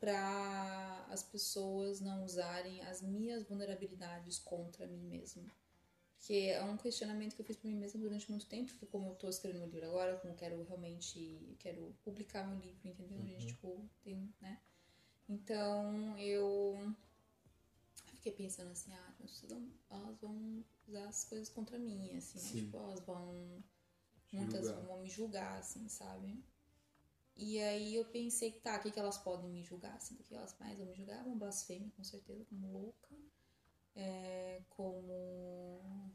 para 0.00 1.06
as 1.08 1.22
pessoas 1.22 2.00
não 2.00 2.24
usarem 2.24 2.82
as 2.82 3.00
minhas 3.00 3.44
vulnerabilidades 3.44 4.38
contra 4.38 4.86
mim 4.86 5.02
mesma? 5.02 5.44
Porque 6.16 6.34
é 6.34 6.62
um 6.62 6.76
questionamento 6.76 7.34
que 7.34 7.40
eu 7.40 7.46
fiz 7.46 7.56
para 7.56 7.68
mim 7.68 7.76
mesma 7.76 8.00
durante 8.00 8.30
muito 8.30 8.46
tempo, 8.46 8.70
porque 8.70 8.86
como 8.86 9.08
eu 9.08 9.14
tô 9.16 9.28
escrevendo 9.28 9.62
meu 9.62 9.70
livro 9.70 9.88
agora, 9.88 10.16
como 10.18 10.32
eu 10.32 10.36
quero 10.36 10.62
realmente, 10.62 11.56
quero 11.58 11.92
publicar 12.04 12.46
meu 12.46 12.58
livro, 12.60 12.88
entendeu? 12.88 13.18
A 13.20 13.26
gente, 13.26 13.46
tipo, 13.48 13.84
tem, 14.04 14.32
né? 14.40 14.60
Então, 15.28 16.16
eu 16.18 16.94
fiquei 18.22 18.32
pensando 18.32 18.70
assim, 18.70 18.92
ah, 18.92 19.14
elas 19.90 20.20
vão 20.20 20.64
usar 20.86 21.08
as 21.08 21.24
coisas 21.24 21.48
contra 21.48 21.76
mim, 21.76 22.16
assim, 22.16 22.40
né? 22.40 22.62
Tipo, 22.62 22.76
elas 22.76 23.00
vão. 23.00 23.64
Muitas 24.32 24.64
Julgar. 24.64 24.86
vão 24.86 25.02
me 25.02 25.10
julgar, 25.10 25.58
assim, 25.58 25.88
sabe? 25.88 26.42
E 27.36 27.60
aí 27.60 27.94
eu 27.96 28.04
pensei, 28.06 28.52
tá, 28.52 28.76
o 28.76 28.82
que, 28.82 28.90
que 28.90 28.98
elas 28.98 29.18
podem 29.18 29.50
me 29.50 29.62
julgar? 29.62 29.94
Assim, 29.96 30.14
do 30.14 30.22
que 30.22 30.34
elas 30.34 30.56
mais 30.58 30.78
vão 30.78 30.86
me 30.86 30.94
julgar? 30.94 31.22
Vão 31.24 31.36
blasfêmia, 31.36 31.90
com 31.96 32.04
certeza, 32.04 32.44
como 32.46 32.72
louca. 32.72 33.14
É, 33.94 34.62
como. 34.70 36.10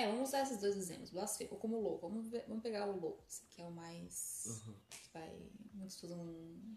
É, 0.00 0.06
vamos 0.10 0.28
usar 0.30 0.42
esses 0.42 0.58
dois 0.60 0.76
exemplos, 0.76 1.10
blasfêmia, 1.10 1.52
ou 1.52 1.58
como 1.60 1.78
louco. 1.80 2.08
Vamos, 2.08 2.28
ver- 2.28 2.44
vamos 2.48 2.62
pegar 2.62 2.86
o 2.86 2.98
louco, 2.98 3.24
que 3.50 3.60
é 3.60 3.64
o 3.66 3.70
mais. 3.70 4.44
Uhum. 4.66 4.74
que 4.90 5.08
vai. 5.12 5.50
Pessoas 5.84 6.12
vão, 6.12 6.26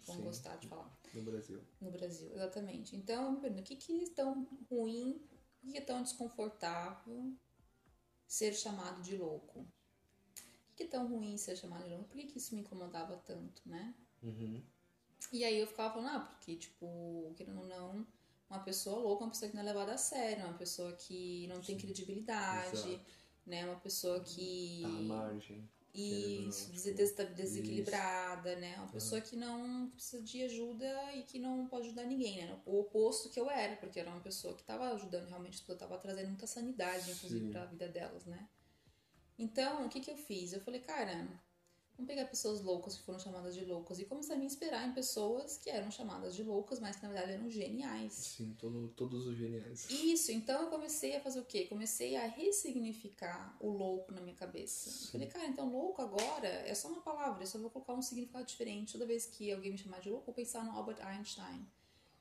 vão 0.05 0.15
Sim. 0.15 0.23
gostar 0.23 0.55
de 0.57 0.67
falar 0.67 0.91
No 1.13 1.23
Brasil. 1.23 1.61
no 1.81 1.91
Brasil, 1.91 2.31
exatamente. 2.33 2.95
Então, 2.95 3.25
eu 3.25 3.31
me 3.33 3.39
pergunto, 3.41 3.61
o 3.61 3.65
que, 3.65 3.75
que 3.75 4.03
é 4.05 4.09
tão 4.09 4.43
ruim, 4.69 5.21
o 5.63 5.67
que 5.71 5.77
é 5.77 5.81
tão 5.81 6.01
desconfortável 6.01 7.33
ser 8.27 8.53
chamado 8.53 9.01
de 9.01 9.15
louco? 9.17 9.59
O 9.59 9.67
que, 10.75 10.75
que 10.77 10.83
é 10.83 10.87
tão 10.87 11.07
ruim 11.07 11.37
ser 11.37 11.55
chamado 11.55 11.83
de 11.83 11.89
louco? 11.91 12.05
Por 12.09 12.17
que, 12.17 12.27
que 12.27 12.37
isso 12.39 12.55
me 12.55 12.61
incomodava 12.61 13.17
tanto, 13.17 13.61
né? 13.67 13.93
Uhum. 14.23 14.63
E 15.31 15.43
aí 15.43 15.59
eu 15.59 15.67
ficava 15.67 15.93
falando, 15.93 16.15
ah, 16.15 16.19
porque, 16.21 16.55
tipo, 16.55 17.33
querendo 17.35 17.59
ou 17.61 17.67
não, 17.67 18.07
uma 18.53 18.63
pessoa 18.63 18.99
louca 18.99 19.23
uma 19.23 19.31
pessoa 19.31 19.49
que 19.49 19.55
não 19.55 19.63
é 19.63 19.65
levada 19.65 19.93
a 19.93 19.97
sério, 19.97 20.45
uma 20.45 20.57
pessoa 20.57 20.93
que 20.93 21.47
não 21.47 21.55
tem 21.61 21.77
Sim. 21.77 21.85
credibilidade, 21.85 22.75
Exato. 22.77 23.05
né? 23.45 23.65
Uma 23.65 23.79
pessoa 23.79 24.19
que. 24.21 24.79
Tá 24.81 24.87
à 24.87 25.01
margem. 25.01 25.69
Isso, 25.93 26.71
tipo, 26.71 26.95
desa- 26.97 27.25
desequilibrada, 27.25 28.55
né? 28.55 28.75
Uma 28.77 28.87
pessoa 28.87 29.21
que 29.21 29.35
não 29.35 29.91
precisa 29.91 30.23
de 30.23 30.41
ajuda 30.43 31.13
e 31.13 31.21
que 31.21 31.37
não 31.37 31.67
pode 31.67 31.85
ajudar 31.85 32.05
ninguém, 32.05 32.43
né? 32.47 32.59
O 32.65 32.79
oposto 32.79 33.29
que 33.29 33.39
eu 33.39 33.47
era, 33.49 33.75
porque 33.75 33.99
era 33.99 34.09
uma 34.09 34.19
pessoa 34.19 34.55
que 34.55 34.63
tava 34.63 34.89
ajudando 34.93 35.27
realmente, 35.27 35.53
as 35.55 35.59
pessoas 35.59 35.77
tava 35.77 35.97
trazendo 35.99 36.29
muita 36.29 36.47
sanidade, 36.47 37.11
inclusive, 37.11 37.45
Sim. 37.45 37.51
pra 37.51 37.65
vida 37.65 37.87
delas, 37.87 38.25
né? 38.25 38.49
Então, 39.37 39.85
o 39.85 39.89
que 39.89 39.99
que 39.99 40.09
eu 40.09 40.17
fiz? 40.17 40.51
Eu 40.53 40.61
falei, 40.61 40.79
cara, 40.81 41.27
vamos 41.95 42.07
pegar 42.07 42.25
pessoas 42.25 42.61
loucas 42.61 42.97
que 42.97 43.03
foram 43.03 43.19
chamadas 43.19 43.55
de 43.55 43.63
loucas 43.65 43.99
e 43.99 44.05
começar 44.05 44.33
a 44.33 44.37
me 44.37 44.45
inspirar 44.45 44.87
em 44.87 44.93
pessoas 44.93 45.57
que 45.57 45.69
eram 45.69 45.91
chamadas 45.91 46.35
de 46.35 46.43
loucas, 46.43 46.79
mas 46.79 46.95
que 46.95 47.03
na 47.03 47.09
verdade 47.09 47.33
eram 47.33 47.49
geniais. 47.49 48.13
Sim, 48.13 48.55
todo, 48.59 48.89
todos 48.89 49.27
os 49.27 49.37
geniais. 49.37 49.89
Isso, 49.89 50.31
então 50.31 50.63
eu 50.63 50.67
comecei 50.69 51.15
a 51.15 51.21
fazer 51.21 51.39
o 51.39 51.45
quê? 51.45 51.65
Comecei 51.65 52.15
a 52.15 52.25
ressignificar 52.25 53.55
o 53.59 53.69
louco 53.69 54.11
na 54.11 54.21
minha 54.21 54.35
cabeça. 54.35 54.89
Sim. 54.89 55.11
Falei, 55.13 55.27
cara, 55.27 55.47
então 55.47 55.71
louco 55.71 56.01
agora 56.01 56.47
é 56.47 56.73
só 56.73 56.87
uma 56.87 57.01
palavra, 57.01 57.43
eu 57.43 57.47
só 57.47 57.59
vou 57.59 57.69
colocar 57.69 57.93
um 57.93 58.01
significado 58.01 58.45
diferente. 58.45 58.93
Toda 58.93 59.05
vez 59.05 59.25
que 59.25 59.51
alguém 59.51 59.71
me 59.71 59.77
chamar 59.77 59.99
de 59.99 60.09
louco, 60.09 60.23
eu 60.23 60.25
vou 60.27 60.35
pensar 60.35 60.63
no 60.63 60.71
Albert 60.71 61.05
Einstein. 61.05 61.65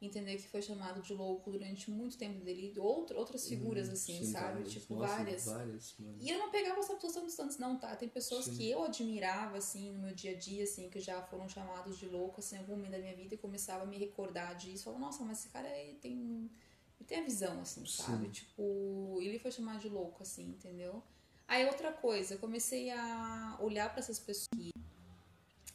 Entender 0.05 0.35
que 0.37 0.49
foi 0.49 0.61
chamado 0.61 1.01
de 1.01 1.15
louco 1.15 1.49
durante 1.53 1.89
muito 1.89 2.19
tempo 2.19 2.45
dele, 2.45 2.75
outro, 2.77 3.17
outras 3.17 3.47
figuras 3.49 3.89
Hum, 3.89 3.93
assim, 3.93 4.19
sim, 4.19 4.33
sabe? 4.33 4.55
várias. 4.55 4.73
Tipo, 4.73 4.95
Nossa, 4.97 5.15
várias. 5.17 5.45
Várias. 5.45 5.95
E 6.19 6.29
eu 6.29 6.39
não 6.41 6.51
pegava 6.51 6.81
essa 6.81 6.97
tão 6.97 7.25
distantes, 7.25 7.57
não, 7.57 7.79
tá? 7.79 7.95
Tem 7.95 8.09
pessoas 8.09 8.47
Sim. 8.47 8.57
que 8.57 8.69
eu 8.69 8.83
admirava, 8.83 9.59
assim, 9.59 9.93
no 9.93 10.01
meu 10.01 10.13
dia 10.13 10.33
a 10.33 10.35
dia, 10.37 10.65
assim, 10.65 10.91
que 10.91 10.99
já 10.99 11.23
foram 11.23 11.49
chamados 11.49 11.97
de 11.97 12.07
louco, 12.09 12.41
assim, 12.41 12.57
em 12.57 12.59
algum 12.59 12.75
momento 12.75 12.91
da 12.91 12.99
minha 12.99 13.15
vida 13.15 13.37
e 13.37 13.39
começava 13.39 13.85
a 13.85 13.87
me 13.87 13.97
recordar 13.97 14.57
disso. 14.57 14.85
Falava, 14.85 15.05
nossa, 15.05 15.23
mas 15.23 15.39
esse 15.39 15.49
cara 15.51 15.69
tem. 16.01 16.51
Ele 16.99 17.07
tem 17.07 17.21
a 17.21 17.25
visão, 17.25 17.61
assim, 17.61 17.87
sabe? 17.87 18.27
Sim. 18.27 18.31
Tipo, 18.33 19.19
ele 19.21 19.39
foi 19.39 19.53
chamado 19.53 19.79
de 19.81 19.89
louco, 19.89 20.21
assim, 20.23 20.49
entendeu? 20.49 21.01
Aí 21.47 21.65
outra 21.67 21.93
coisa, 21.93 22.35
eu 22.35 22.39
comecei 22.41 22.91
a 22.91 23.57
olhar 23.61 23.89
para 23.91 24.01
essas 24.01 24.19
pessoas 24.19 24.49
que 24.57 24.71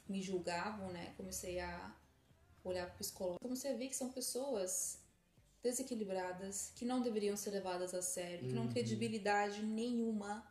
me 0.09 0.21
julgavam, 0.21 0.91
né? 0.91 1.13
Comecei 1.15 1.59
a 1.59 1.95
olhar 2.67 2.85
para 2.87 2.95
o 2.95 2.99
psicólogo. 2.99 3.39
Comecei 3.39 3.71
a 3.71 3.75
ver 3.75 3.87
que 3.87 3.95
são 3.95 4.11
pessoas 4.11 4.99
desequilibradas, 5.61 6.71
que 6.75 6.85
não 6.85 7.01
deveriam 7.01 7.35
ser 7.35 7.51
levadas 7.51 7.93
a 7.93 8.01
sério, 8.01 8.47
que 8.47 8.53
não 8.53 8.63
têm 8.65 8.73
credibilidade 8.73 9.63
nenhuma, 9.63 10.47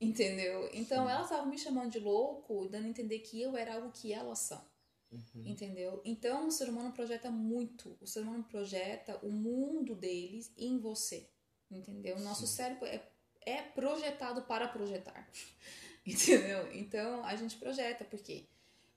entendeu? 0.00 0.68
Então 0.72 1.04
Sim. 1.04 1.12
elas 1.12 1.24
estavam 1.24 1.46
me 1.46 1.58
chamando 1.58 1.90
de 1.90 2.00
louco, 2.00 2.66
dando 2.68 2.86
a 2.86 2.88
entender 2.88 3.20
que 3.20 3.40
eu 3.40 3.56
era 3.56 3.74
algo 3.74 3.90
que 3.92 4.12
elas 4.12 4.40
são. 4.40 4.64
Uhum. 5.12 5.46
Entendeu? 5.46 6.00
Então 6.04 6.48
o 6.48 6.50
ser 6.50 6.68
humano 6.68 6.92
projeta 6.92 7.30
muito. 7.30 7.96
O 8.00 8.06
ser 8.06 8.20
humano 8.20 8.42
projeta 8.44 9.18
o 9.22 9.30
mundo 9.30 9.94
deles 9.94 10.52
em 10.56 10.78
você. 10.78 11.28
Entendeu? 11.70 12.16
O 12.16 12.20
nosso 12.20 12.46
Sim. 12.46 12.56
cérebro 12.56 12.86
é, 12.86 13.02
é 13.44 13.62
projetado 13.62 14.42
para 14.42 14.68
projetar. 14.68 15.28
Entendeu? 16.04 16.72
Então 16.72 17.24
a 17.24 17.34
gente 17.36 17.56
projeta. 17.56 18.04
Por 18.04 18.20
quê? 18.20 18.46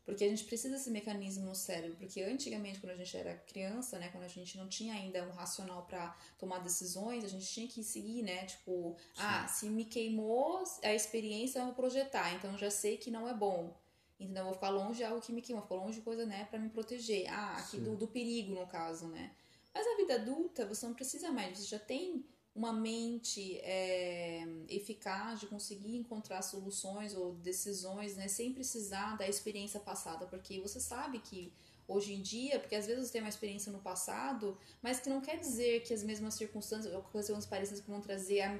Porque 0.10 0.24
a 0.24 0.30
gente 0.30 0.44
precisa 0.44 0.76
desse 0.76 0.90
mecanismo 0.90 1.46
no 1.46 1.54
cérebro. 1.54 1.96
Porque 1.98 2.20
antigamente, 2.22 2.80
quando 2.80 2.94
a 2.94 2.96
gente 2.96 3.16
era 3.16 3.36
criança, 3.48 4.00
né? 4.00 4.10
Quando 4.10 4.24
a 4.24 4.28
gente 4.28 4.58
não 4.58 4.68
tinha 4.68 4.94
ainda 4.96 5.24
um 5.24 5.30
racional 5.30 5.84
para 5.84 6.18
tomar 6.38 6.60
decisões, 6.60 7.24
a 7.24 7.28
gente 7.28 7.46
tinha 7.46 7.68
que 7.68 7.84
seguir, 7.84 8.24
né? 8.24 8.46
Tipo, 8.46 8.98
ah, 9.18 9.48
se 9.48 9.70
me 9.70 9.86
queimou 9.86 10.64
a 10.84 10.94
experiência, 10.96 11.60
eu 11.60 11.66
vou 11.66 11.76
projetar. 11.76 12.34
Então 12.34 12.52
eu 12.54 12.58
já 12.58 12.72
sei 12.72 12.98
que 12.98 13.12
não 13.12 13.30
é 13.30 13.34
bom. 13.36 13.78
Então 14.20 14.42
eu 14.42 14.46
vou 14.46 14.54
ficar 14.56 14.70
longe 14.70 14.98
de 14.98 15.04
algo 15.04 15.22
que 15.22 15.32
me 15.32 15.44
queima, 15.44 15.62
vou 15.62 15.68
ficar 15.68 15.86
longe 15.86 16.00
de 16.00 16.04
coisa, 16.04 16.26
né, 16.26 16.46
pra 16.50 16.60
me 16.60 16.70
proteger. 16.70 17.32
Ah, 17.32 17.58
aqui 17.58 17.78
Sim. 17.78 17.84
do, 17.84 17.96
do 17.96 18.08
perigo, 18.08 18.56
no 18.56 18.66
caso, 18.66 19.08
né? 19.08 19.32
Mas 19.74 19.86
a 19.86 19.96
vida 19.96 20.16
adulta, 20.16 20.66
você 20.66 20.88
não 20.88 20.96
precisa 20.96 21.32
mais, 21.32 21.58
você 21.58 21.66
já 21.66 21.80
tem 21.80 22.26
uma 22.60 22.74
mente 22.74 23.58
é, 23.60 24.46
eficaz 24.68 25.40
de 25.40 25.48
conseguir 25.48 25.96
encontrar 25.96 26.42
soluções 26.42 27.16
ou 27.16 27.32
decisões, 27.36 28.18
né, 28.18 28.28
sem 28.28 28.52
precisar 28.52 29.16
da 29.18 29.26
experiência 29.30 29.80
passada, 29.80 30.26
porque 30.26 30.60
você 30.60 30.78
sabe 30.78 31.20
que 31.20 31.54
hoje 31.88 32.14
em 32.14 32.22
dia, 32.22 32.60
porque 32.60 32.76
às 32.76 32.86
vezes 32.86 33.08
você 33.08 33.14
tem 33.14 33.22
uma 33.22 33.30
experiência 33.30 33.72
no 33.72 33.80
passado, 33.80 34.58
mas 34.82 35.00
que 35.00 35.10
não 35.10 35.22
quer 35.22 35.38
dizer 35.40 35.84
que 35.84 35.94
as 35.94 36.04
mesmas 36.04 36.34
circunstâncias 36.34 36.94
ou 36.94 37.00
ocasiões 37.00 37.46
parecidas 37.46 37.82
vão 37.88 38.02
trazer 38.02 38.42
a- 38.42 38.60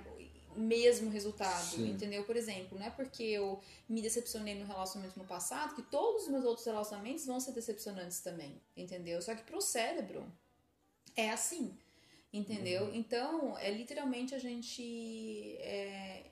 o 0.56 0.60
mesmo 0.62 1.12
resultado, 1.12 1.76
Sim. 1.76 1.92
entendeu? 1.92 2.24
Por 2.24 2.38
exemplo, 2.38 2.80
não 2.80 2.86
é 2.86 2.90
porque 2.90 3.22
eu 3.24 3.60
me 3.88 4.02
decepcionei 4.02 4.56
no 4.56 4.66
relacionamento 4.66 5.20
no 5.20 5.26
passado 5.26 5.76
que 5.76 5.84
todos 5.84 6.24
os 6.24 6.30
meus 6.30 6.46
outros 6.46 6.66
relacionamentos 6.66 7.26
vão 7.26 7.40
ser 7.40 7.52
decepcionantes 7.52 8.22
também, 8.22 8.60
entendeu? 8.78 9.22
Só 9.22 9.36
que 9.36 9.44
pro 9.44 9.62
cérebro 9.62 10.26
é 11.16 11.30
assim, 11.32 11.78
entendeu? 12.32 12.94
Então, 12.94 13.58
é 13.58 13.72
literalmente 13.72 14.36
a 14.36 14.40
gente 14.40 15.58
é, 15.60 16.26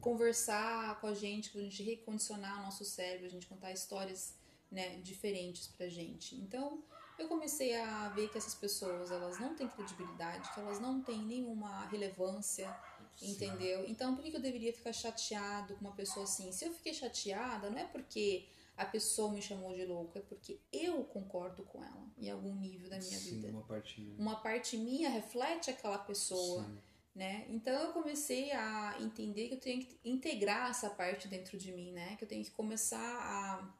conversar 0.00 1.00
com 1.00 1.06
a 1.06 1.14
gente, 1.14 1.56
a 1.56 1.60
gente 1.60 1.82
recondicionar 1.82 2.60
o 2.60 2.62
nosso 2.64 2.84
cérebro, 2.84 3.26
a 3.26 3.30
gente 3.30 3.46
contar 3.46 3.72
histórias 3.72 4.34
né, 4.70 4.96
diferentes 4.98 5.66
pra 5.66 5.88
gente. 5.88 6.36
Então, 6.36 6.82
eu 7.18 7.28
comecei 7.28 7.76
a 7.78 8.08
ver 8.10 8.30
que 8.30 8.38
essas 8.38 8.54
pessoas, 8.54 9.10
elas 9.10 9.38
não 9.38 9.54
têm 9.54 9.68
credibilidade, 9.68 10.52
que 10.54 10.60
elas 10.60 10.80
não 10.80 11.02
têm 11.02 11.18
nenhuma 11.18 11.86
relevância, 11.86 12.74
entendeu? 13.20 13.84
Então, 13.86 14.14
por 14.14 14.24
que 14.24 14.34
eu 14.34 14.40
deveria 14.40 14.72
ficar 14.72 14.92
chateado 14.92 15.74
com 15.74 15.82
uma 15.82 15.94
pessoa 15.94 16.24
assim? 16.24 16.50
Se 16.52 16.64
eu 16.64 16.72
fiquei 16.72 16.94
chateada, 16.94 17.68
não 17.68 17.78
é 17.78 17.84
porque 17.84 18.46
a 18.80 18.86
pessoa 18.86 19.30
me 19.30 19.42
chamou 19.42 19.74
de 19.74 19.84
louco, 19.84 20.16
é 20.16 20.22
porque 20.22 20.58
eu 20.72 21.04
concordo 21.04 21.62
com 21.64 21.84
ela 21.84 22.06
em 22.16 22.30
algum 22.30 22.54
nível 22.54 22.88
da 22.88 22.96
minha 22.96 23.18
Sim, 23.18 23.34
vida. 23.34 23.48
uma 23.48 23.62
parte 23.62 24.00
minha. 24.00 24.18
Uma 24.18 24.36
parte 24.36 24.76
minha 24.78 25.10
reflete 25.10 25.70
aquela 25.70 25.98
pessoa, 25.98 26.64
Sim. 26.64 26.78
né? 27.14 27.44
Então 27.50 27.74
eu 27.74 27.92
comecei 27.92 28.50
a 28.52 28.96
entender 28.98 29.48
que 29.48 29.54
eu 29.54 29.60
tenho 29.60 29.84
que 29.84 30.00
integrar 30.02 30.70
essa 30.70 30.88
parte 30.88 31.28
dentro 31.28 31.58
de 31.58 31.70
mim, 31.72 31.92
né? 31.92 32.16
Que 32.16 32.24
eu 32.24 32.28
tenho 32.28 32.42
que 32.42 32.50
começar 32.52 32.98
a 32.98 33.74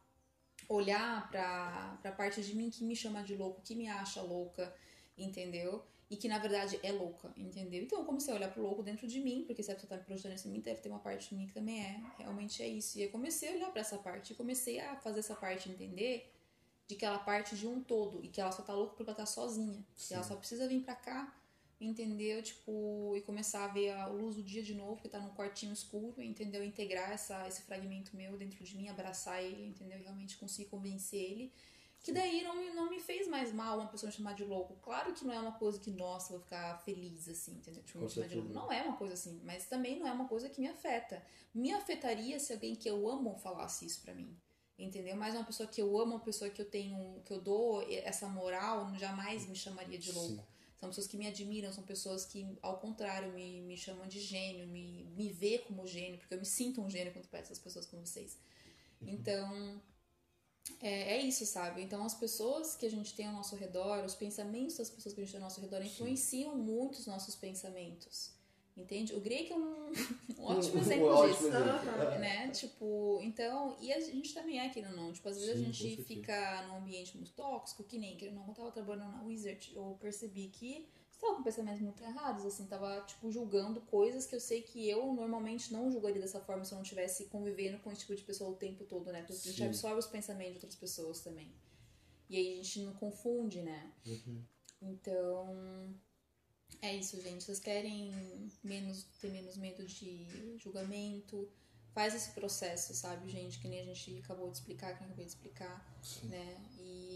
olhar 0.69 1.31
pra, 1.31 1.99
pra 2.03 2.13
parte 2.13 2.43
de 2.43 2.55
mim 2.55 2.69
que 2.69 2.85
me 2.85 2.95
chama 2.95 3.23
de 3.23 3.35
louco, 3.35 3.63
que 3.63 3.75
me 3.75 3.89
acha 3.89 4.21
louca, 4.21 4.75
entendeu? 5.17 5.83
E 6.11 6.17
que 6.17 6.27
na 6.27 6.39
verdade 6.39 6.81
é 6.83 6.91
louca, 6.91 7.33
entendeu? 7.37 7.85
Então 7.85 8.01
eu 8.01 8.05
comecei 8.05 8.35
a 8.35 8.37
olhar 8.37 8.51
pro 8.53 8.61
louco 8.61 8.83
dentro 8.83 9.07
de 9.07 9.21
mim, 9.21 9.45
porque 9.47 9.63
se 9.63 9.71
a 9.71 9.75
pessoa 9.77 9.91
tá 9.91 9.97
me 9.97 10.03
projetando 10.03 10.35
isso 10.35 10.49
em 10.49 10.51
mim, 10.51 10.61
deve 10.61 10.81
ter 10.81 10.89
uma 10.89 10.99
parte 10.99 11.29
de 11.29 11.37
mim 11.37 11.47
que 11.47 11.53
também 11.53 11.81
é, 11.81 12.03
realmente 12.19 12.61
é 12.63 12.67
isso. 12.67 12.99
E 12.99 13.03
eu 13.03 13.11
comecei 13.11 13.51
a 13.51 13.53
olhar 13.53 13.71
pra 13.71 13.81
essa 13.81 13.97
parte, 13.97 14.33
e 14.33 14.37
comecei 14.37 14.81
a 14.81 14.97
fazer 14.97 15.21
essa 15.21 15.37
parte 15.37 15.71
entender 15.71 16.29
de 16.89 16.97
que 16.97 17.05
ela 17.05 17.21
parte 17.21 17.55
de 17.55 17.65
um 17.69 17.81
todo 17.81 18.25
e 18.25 18.29
que 18.29 18.41
ela 18.41 18.51
só 18.51 18.63
tá 18.63 18.75
louca 18.75 18.97
porque 18.97 19.09
ela 19.09 19.17
tá 19.17 19.25
sozinha. 19.25 19.85
Sim. 19.95 20.15
E 20.15 20.17
ela 20.17 20.25
só 20.25 20.35
precisa 20.35 20.67
vir 20.67 20.83
pra 20.83 20.97
cá, 20.97 21.33
entendeu? 21.81 22.43
Tipo, 22.43 23.15
e 23.17 23.21
começar 23.21 23.65
a 23.65 23.69
ver 23.69 23.93
a 23.93 24.07
luz 24.07 24.35
do 24.35 24.43
dia 24.43 24.65
de 24.65 24.75
novo, 24.75 25.01
que 25.01 25.09
tá 25.09 25.21
num 25.21 25.33
quartinho 25.33 25.73
escuro, 25.73 26.21
entendeu? 26.21 26.65
Integrar 26.65 27.13
essa, 27.13 27.47
esse 27.47 27.63
fragmento 27.63 28.17
meu 28.17 28.37
dentro 28.37 28.65
de 28.65 28.77
mim, 28.77 28.89
abraçar 28.89 29.41
ele, 29.41 29.69
entendeu? 29.69 30.01
E 30.01 30.03
realmente 30.03 30.37
conseguir 30.37 30.69
convencer 30.69 31.21
ele. 31.21 31.53
Que 32.03 32.13
daí 32.13 32.43
não, 32.43 32.57
me- 32.57 32.71
não 32.71 32.89
me 32.89 32.99
fez 32.99 33.29
mais 33.29 33.53
mal 33.53 33.79
uma 33.79 33.89
pessoa 33.89 34.09
me 34.09 34.17
chamar 34.17 34.35
de 34.35 34.45
louco. 34.45 34.75
Claro 34.83 35.13
que 35.13 35.25
não 35.25 35.35
é 35.35 35.39
uma 35.41 35.53
coisa 35.53 35.79
que, 35.79 35.91
nossa, 35.91 36.33
eu 36.33 36.39
vou 36.39 36.45
ficar 36.45 36.79
feliz 36.79 37.29
assim, 37.29 37.53
entendeu? 37.57 37.83
Tipo, 37.83 37.99
me 37.99 38.09
chamar 38.09 38.27
de 38.29 38.35
louco. 38.37 38.53
Não 38.55 38.73
é 38.73 38.83
uma 38.83 38.97
coisa 38.97 39.15
assim, 39.15 39.41
mas 39.45 39.67
também 39.67 39.99
não 39.99 40.07
é 40.07 40.13
uma 40.13 40.27
coisa 40.27 40.49
que 40.49 40.61
me 40.61 40.67
afeta. 40.69 41.23
Me 41.55 41.73
afetaria 41.73 42.39
se 42.41 42.53
alguém 42.55 42.75
que 42.75 42.89
eu 42.89 43.07
amo 43.09 43.37
falasse 43.39 43.85
isso 43.85 44.01
pra 44.01 44.15
mim. 44.15 44.35
Entendeu? 44.79 45.15
Mas 45.15 45.35
uma 45.35 45.45
pessoa 45.45 45.69
que 45.69 45.83
eu 45.83 45.99
amo, 46.01 46.15
uma 46.15 46.21
pessoa 46.21 46.49
que 46.49 46.63
eu 46.63 46.65
tenho, 46.65 47.21
que 47.27 47.33
eu 47.35 47.41
dou 47.41 47.83
essa 47.91 48.27
moral, 48.29 48.91
jamais 48.99 49.47
me 49.47 49.55
chamaria 49.55 49.99
de 49.99 50.11
louco. 50.11 50.37
Sim. 50.37 50.45
São 50.79 50.89
pessoas 50.89 51.07
que 51.07 51.19
me 51.19 51.27
admiram, 51.27 51.71
são 51.71 51.85
pessoas 51.85 52.25
que, 52.25 52.57
ao 52.63 52.79
contrário, 52.79 53.31
me, 53.35 53.61
me 53.61 53.77
chamam 53.77 54.07
de 54.09 54.19
gênio, 54.19 54.67
me, 54.67 55.05
me 55.15 55.31
vê 55.31 55.59
como 55.59 55.87
gênio, 55.87 56.19
porque 56.19 56.33
eu 56.33 56.39
me 56.39 56.47
sinto 56.47 56.81
um 56.81 56.89
gênio 56.89 57.13
quando 57.13 57.29
perto 57.29 57.45
essas 57.45 57.59
pessoas 57.59 57.85
como 57.85 58.07
vocês. 58.07 58.39
Então, 59.03 59.81
é, 60.81 61.17
é 61.17 61.23
isso, 61.23 61.45
sabe? 61.47 61.83
Então, 61.83 62.05
as 62.05 62.15
pessoas 62.15 62.77
que 62.77 62.87
a 62.87 62.91
gente 62.91 63.15
tem 63.15 63.27
ao 63.27 63.33
nosso 63.33 63.57
redor, 63.57 64.05
os 64.05 64.15
pensamentos 64.15 64.77
das 64.77 64.91
pessoas 64.91 65.15
que 65.15 65.21
a 65.21 65.25
gente 65.25 65.33
tem 65.33 65.41
ao 65.41 65.45
nosso 65.45 65.61
redor 65.61 65.83
influenciam 65.83 66.57
muito 66.57 66.97
os 66.99 67.07
nossos 67.07 67.35
pensamentos. 67.35 68.33
Entende? 68.77 69.15
O 69.15 69.21
Greg 69.21 69.53
é 69.53 69.57
um, 69.57 69.93
um 70.39 70.45
ótimo 70.45 70.77
Um 70.77 70.81
exemplo 70.81 71.07
ótimo 71.09 71.33
disso 71.33 71.49
exemplo. 71.49 71.71
Aham. 71.71 72.19
né? 72.19 72.49
Tipo, 72.49 73.21
então, 73.23 73.77
e 73.81 73.93
a 73.93 74.01
gente 74.01 74.33
também 74.33 74.59
é, 74.59 74.69
querendo 74.69 74.93
ou 74.93 74.97
não. 74.97 75.13
Tipo, 75.13 75.29
às 75.29 75.39
vezes 75.39 75.59
Sim, 75.59 75.69
a 75.69 75.73
gente 75.73 76.03
fica 76.05 76.67
num 76.67 76.77
ambiente 76.77 77.17
muito 77.17 77.33
tóxico, 77.33 77.85
que 77.85 77.99
nem, 77.99 78.17
querendo 78.17 78.37
não, 78.37 78.49
eu 78.49 78.55
tava 78.55 78.71
trabalhando 78.71 79.13
na 79.13 79.23
Wizard, 79.25 79.73
eu 79.75 79.99
percebi 80.01 80.49
que 80.49 80.87
estava 81.21 81.37
com 81.37 81.43
pensamentos 81.43 81.81
muito 81.83 82.03
errados, 82.03 82.45
assim, 82.45 82.67
tava, 82.67 83.01
tipo, 83.03 83.31
julgando 83.31 83.81
coisas 83.83 84.27
que 84.27 84.35
eu 84.35 84.41
sei 84.41 84.63
que 84.63 84.89
eu 84.89 85.13
normalmente 85.13 85.73
não 85.73 85.91
julgaria 85.91 86.21
dessa 86.21 86.41
forma 86.41 86.65
se 86.65 86.73
eu 86.73 86.77
não 86.77 86.83
estivesse 86.83 87.27
convivendo 87.27 87.79
com 87.79 87.93
esse 87.93 88.01
tipo 88.01 88.17
de 88.17 88.23
pessoa 88.23 88.51
o 88.51 88.57
tempo 88.57 88.85
todo, 88.85 89.13
né? 89.13 89.21
Porque 89.21 89.35
a 89.35 89.37
gente 89.37 89.57
Sim. 89.57 89.67
absorve 89.67 89.99
os 89.99 90.07
pensamentos 90.07 90.59
de 90.59 90.59
outras 90.59 90.77
pessoas 90.77 91.21
também. 91.21 91.53
E 92.29 92.37
aí 92.37 92.53
a 92.53 92.57
gente 92.57 92.81
não 92.81 92.95
confunde, 92.95 93.61
né? 93.61 93.93
Uhum. 94.07 94.43
Então, 94.83 95.95
é 96.81 96.97
isso, 96.97 97.21
gente. 97.21 97.45
Vocês 97.45 97.61
querem 97.61 98.51
menos, 98.63 99.05
ter 99.21 99.31
menos 99.31 99.57
medo 99.57 99.85
de 99.85 100.57
julgamento? 100.59 101.51
Faz 101.93 102.15
esse 102.15 102.31
processo, 102.31 102.95
sabe, 102.95 103.29
gente? 103.29 103.59
Que 103.59 103.69
nem 103.69 103.81
a 103.81 103.85
gente 103.85 104.19
acabou 104.19 104.49
de 104.49 104.57
explicar, 104.57 104.97
que 104.97 105.03
eu 105.03 105.07
acabei 105.07 105.27
de 105.27 105.33
explicar, 105.33 105.99
Sim. 106.03 106.29
né? 106.29 106.57
E, 106.79 107.10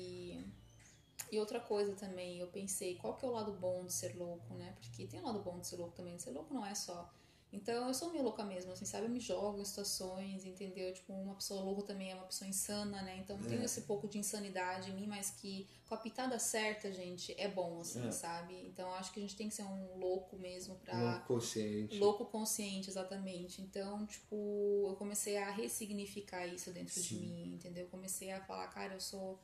e 1.35 1.39
outra 1.41 1.61
coisa 1.61 1.95
também, 1.95 2.39
eu 2.39 2.47
pensei, 2.49 2.97
qual 2.97 3.17
que 3.17 3.25
é 3.25 3.29
o 3.29 3.33
lado 3.33 3.53
bom 3.53 3.85
de 3.85 3.93
ser 3.93 4.17
louco, 4.17 4.55
né? 4.55 4.73
Porque 4.81 5.07
tem 5.07 5.21
um 5.21 5.25
lado 5.25 5.41
bom 5.41 5.59
de 5.59 5.67
ser 5.67 5.77
louco 5.77 5.95
também. 5.95 6.19
Ser 6.19 6.31
louco 6.31 6.53
não 6.55 6.65
é 6.65 6.75
só. 6.75 7.13
Então, 7.53 7.87
eu 7.87 7.95
sou 7.95 8.11
meio 8.11 8.25
louca 8.25 8.43
mesmo, 8.43 8.73
assim, 8.73 8.85
sabe? 8.85 9.07
Eu 9.07 9.11
me 9.11 9.21
jogo 9.21 9.61
em 9.61 9.65
situações, 9.65 10.45
entendeu? 10.45 10.93
Tipo, 10.93 11.13
uma 11.13 11.37
pessoa 11.37 11.61
louca 11.63 11.83
também 11.85 12.11
é 12.11 12.15
uma 12.17 12.25
pessoa 12.27 12.49
insana, 12.49 13.01
né? 13.03 13.19
Então, 13.23 13.39
É. 13.39 13.43
tenho 13.47 13.63
esse 13.63 13.83
pouco 13.83 14.09
de 14.09 14.19
insanidade 14.19 14.91
em 14.91 14.95
mim, 14.95 15.07
mas 15.07 15.31
que 15.31 15.69
com 15.89 15.95
a 15.95 15.99
pitada 15.99 16.37
certa, 16.41 16.91
gente, 16.93 17.33
é 17.39 17.47
bom, 17.47 17.81
assim, 17.81 18.05
É. 18.09 18.11
sabe? 18.11 18.61
Então, 18.67 18.93
acho 18.95 19.13
que 19.13 19.21
a 19.21 19.23
gente 19.23 19.37
tem 19.37 19.49
que 19.49 19.55
ser 19.55 19.63
um 19.63 19.97
louco 19.99 20.37
mesmo 20.37 20.75
pra. 20.77 20.99
Louco 20.99 21.27
consciente. 21.29 21.97
Louco 21.99 22.25
consciente, 22.27 22.91
exatamente. 22.91 23.63
Então, 23.63 24.05
tipo, 24.05 24.35
eu 24.89 24.97
comecei 24.97 25.37
a 25.37 25.49
ressignificar 25.53 26.45
isso 26.49 26.73
dentro 26.73 26.95
de 26.95 27.09
Sim. 27.09 27.21
mim, 27.21 27.55
entendeu? 27.55 27.85
Eu 27.85 27.91
comecei 27.91 28.33
a 28.33 28.41
falar, 28.41 28.67
cara, 28.69 28.95
eu 28.95 29.01
sou. 29.01 29.39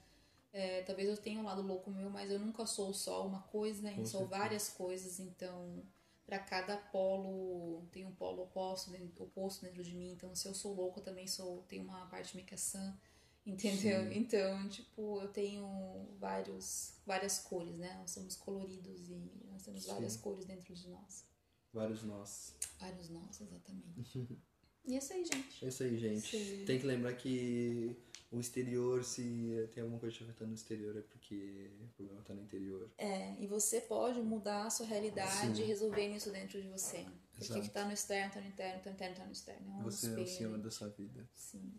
É, 0.52 0.82
talvez 0.82 1.08
eu 1.08 1.16
tenha 1.16 1.38
um 1.38 1.44
lado 1.44 1.62
louco 1.62 1.90
meu, 1.90 2.10
mas 2.10 2.30
eu 2.30 2.38
nunca 2.38 2.66
sou 2.66 2.92
só 2.92 3.26
uma 3.26 3.42
coisa, 3.42 3.82
né? 3.82 3.94
Eu 3.96 4.04
sou 4.06 4.26
várias 4.26 4.68
coisas, 4.68 5.20
então. 5.20 5.82
Pra 6.26 6.38
cada 6.38 6.76
polo, 6.76 7.88
tem 7.90 8.06
um 8.06 8.14
polo 8.14 8.44
oposto 8.44 8.92
dentro, 8.92 9.24
oposto 9.24 9.64
dentro 9.64 9.82
de 9.82 9.92
mim. 9.96 10.12
Então, 10.12 10.32
se 10.32 10.46
eu 10.46 10.54
sou 10.54 10.72
louco, 10.72 11.00
eu 11.00 11.04
também 11.04 11.26
sou. 11.26 11.62
Tenho 11.62 11.82
uma 11.82 12.06
parte 12.06 12.36
meio 12.36 12.46
que 12.46 12.54
é 12.54 12.56
sã, 12.56 12.96
entendeu? 13.44 14.04
Sim. 14.04 14.18
Então, 14.18 14.68
tipo, 14.68 15.20
eu 15.20 15.28
tenho 15.28 16.14
vários, 16.20 16.94
várias 17.04 17.40
cores, 17.40 17.76
né? 17.76 17.96
Nós 17.98 18.12
somos 18.12 18.36
coloridos 18.36 19.10
e 19.10 19.16
nós 19.50 19.64
temos 19.64 19.82
Sim. 19.82 19.90
várias 19.90 20.16
cores 20.16 20.44
dentro 20.44 20.72
de 20.72 20.88
nós. 20.88 21.24
Vários 21.72 22.04
nós. 22.04 22.54
Vários 22.78 23.08
nós, 23.08 23.40
exatamente. 23.40 24.28
e 24.86 24.94
é 24.94 24.98
isso 24.98 25.12
aí, 25.12 25.24
gente. 25.24 25.64
É 25.64 25.68
isso 25.68 25.82
aí, 25.82 25.98
gente. 25.98 26.28
Sim. 26.28 26.64
Tem 26.64 26.78
que 26.78 26.86
lembrar 26.86 27.14
que 27.14 27.96
o 28.30 28.38
exterior, 28.38 29.02
se 29.02 29.68
tem 29.74 29.82
alguma 29.82 29.98
coisa 29.98 30.16
te 30.16 30.22
afetando 30.22 30.50
no 30.50 30.54
exterior, 30.54 30.96
é 30.96 31.02
porque 31.02 31.70
o 31.80 31.88
problema 31.88 32.22
tá 32.22 32.32
no 32.32 32.42
interior. 32.42 32.88
É, 32.96 33.34
e 33.40 33.46
você 33.46 33.80
pode 33.80 34.20
mudar 34.20 34.66
a 34.66 34.70
sua 34.70 34.86
realidade 34.86 35.56
Sim. 35.56 35.62
e 35.62 35.66
resolver 35.66 36.06
isso 36.14 36.30
dentro 36.30 36.62
de 36.62 36.68
você. 36.68 37.04
Porque 37.32 37.44
Exato. 37.46 37.60
o 37.60 37.62
que 37.62 37.70
tá 37.70 37.84
no 37.84 37.92
externo 37.92 38.32
tá 38.32 38.40
no 38.40 38.46
interno, 38.46 38.80
tá 38.82 38.90
no 38.90 38.94
interno 38.94 39.16
tá 39.16 39.24
no 39.24 39.32
externo. 39.32 39.72
É 39.72 39.80
um 39.80 39.82
Você 39.82 40.06
é 40.06 40.10
o 40.10 40.12
espelho. 40.12 40.28
senhor 40.28 40.58
da 40.58 40.70
sua 40.70 40.88
vida. 40.90 41.28
Sim. 41.34 41.72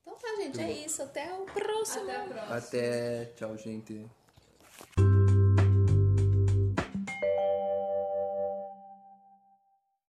Então 0.00 0.16
tá, 0.18 0.36
gente, 0.36 0.60
é 0.60 0.84
isso. 0.84 1.02
Até 1.02 1.32
o 1.32 1.44
próximo. 1.44 2.02
Até 2.02 2.16
a 2.16 2.24
próxima. 2.24 2.56
Até. 2.56 3.24
Tchau, 3.36 3.56
gente. 3.56 4.10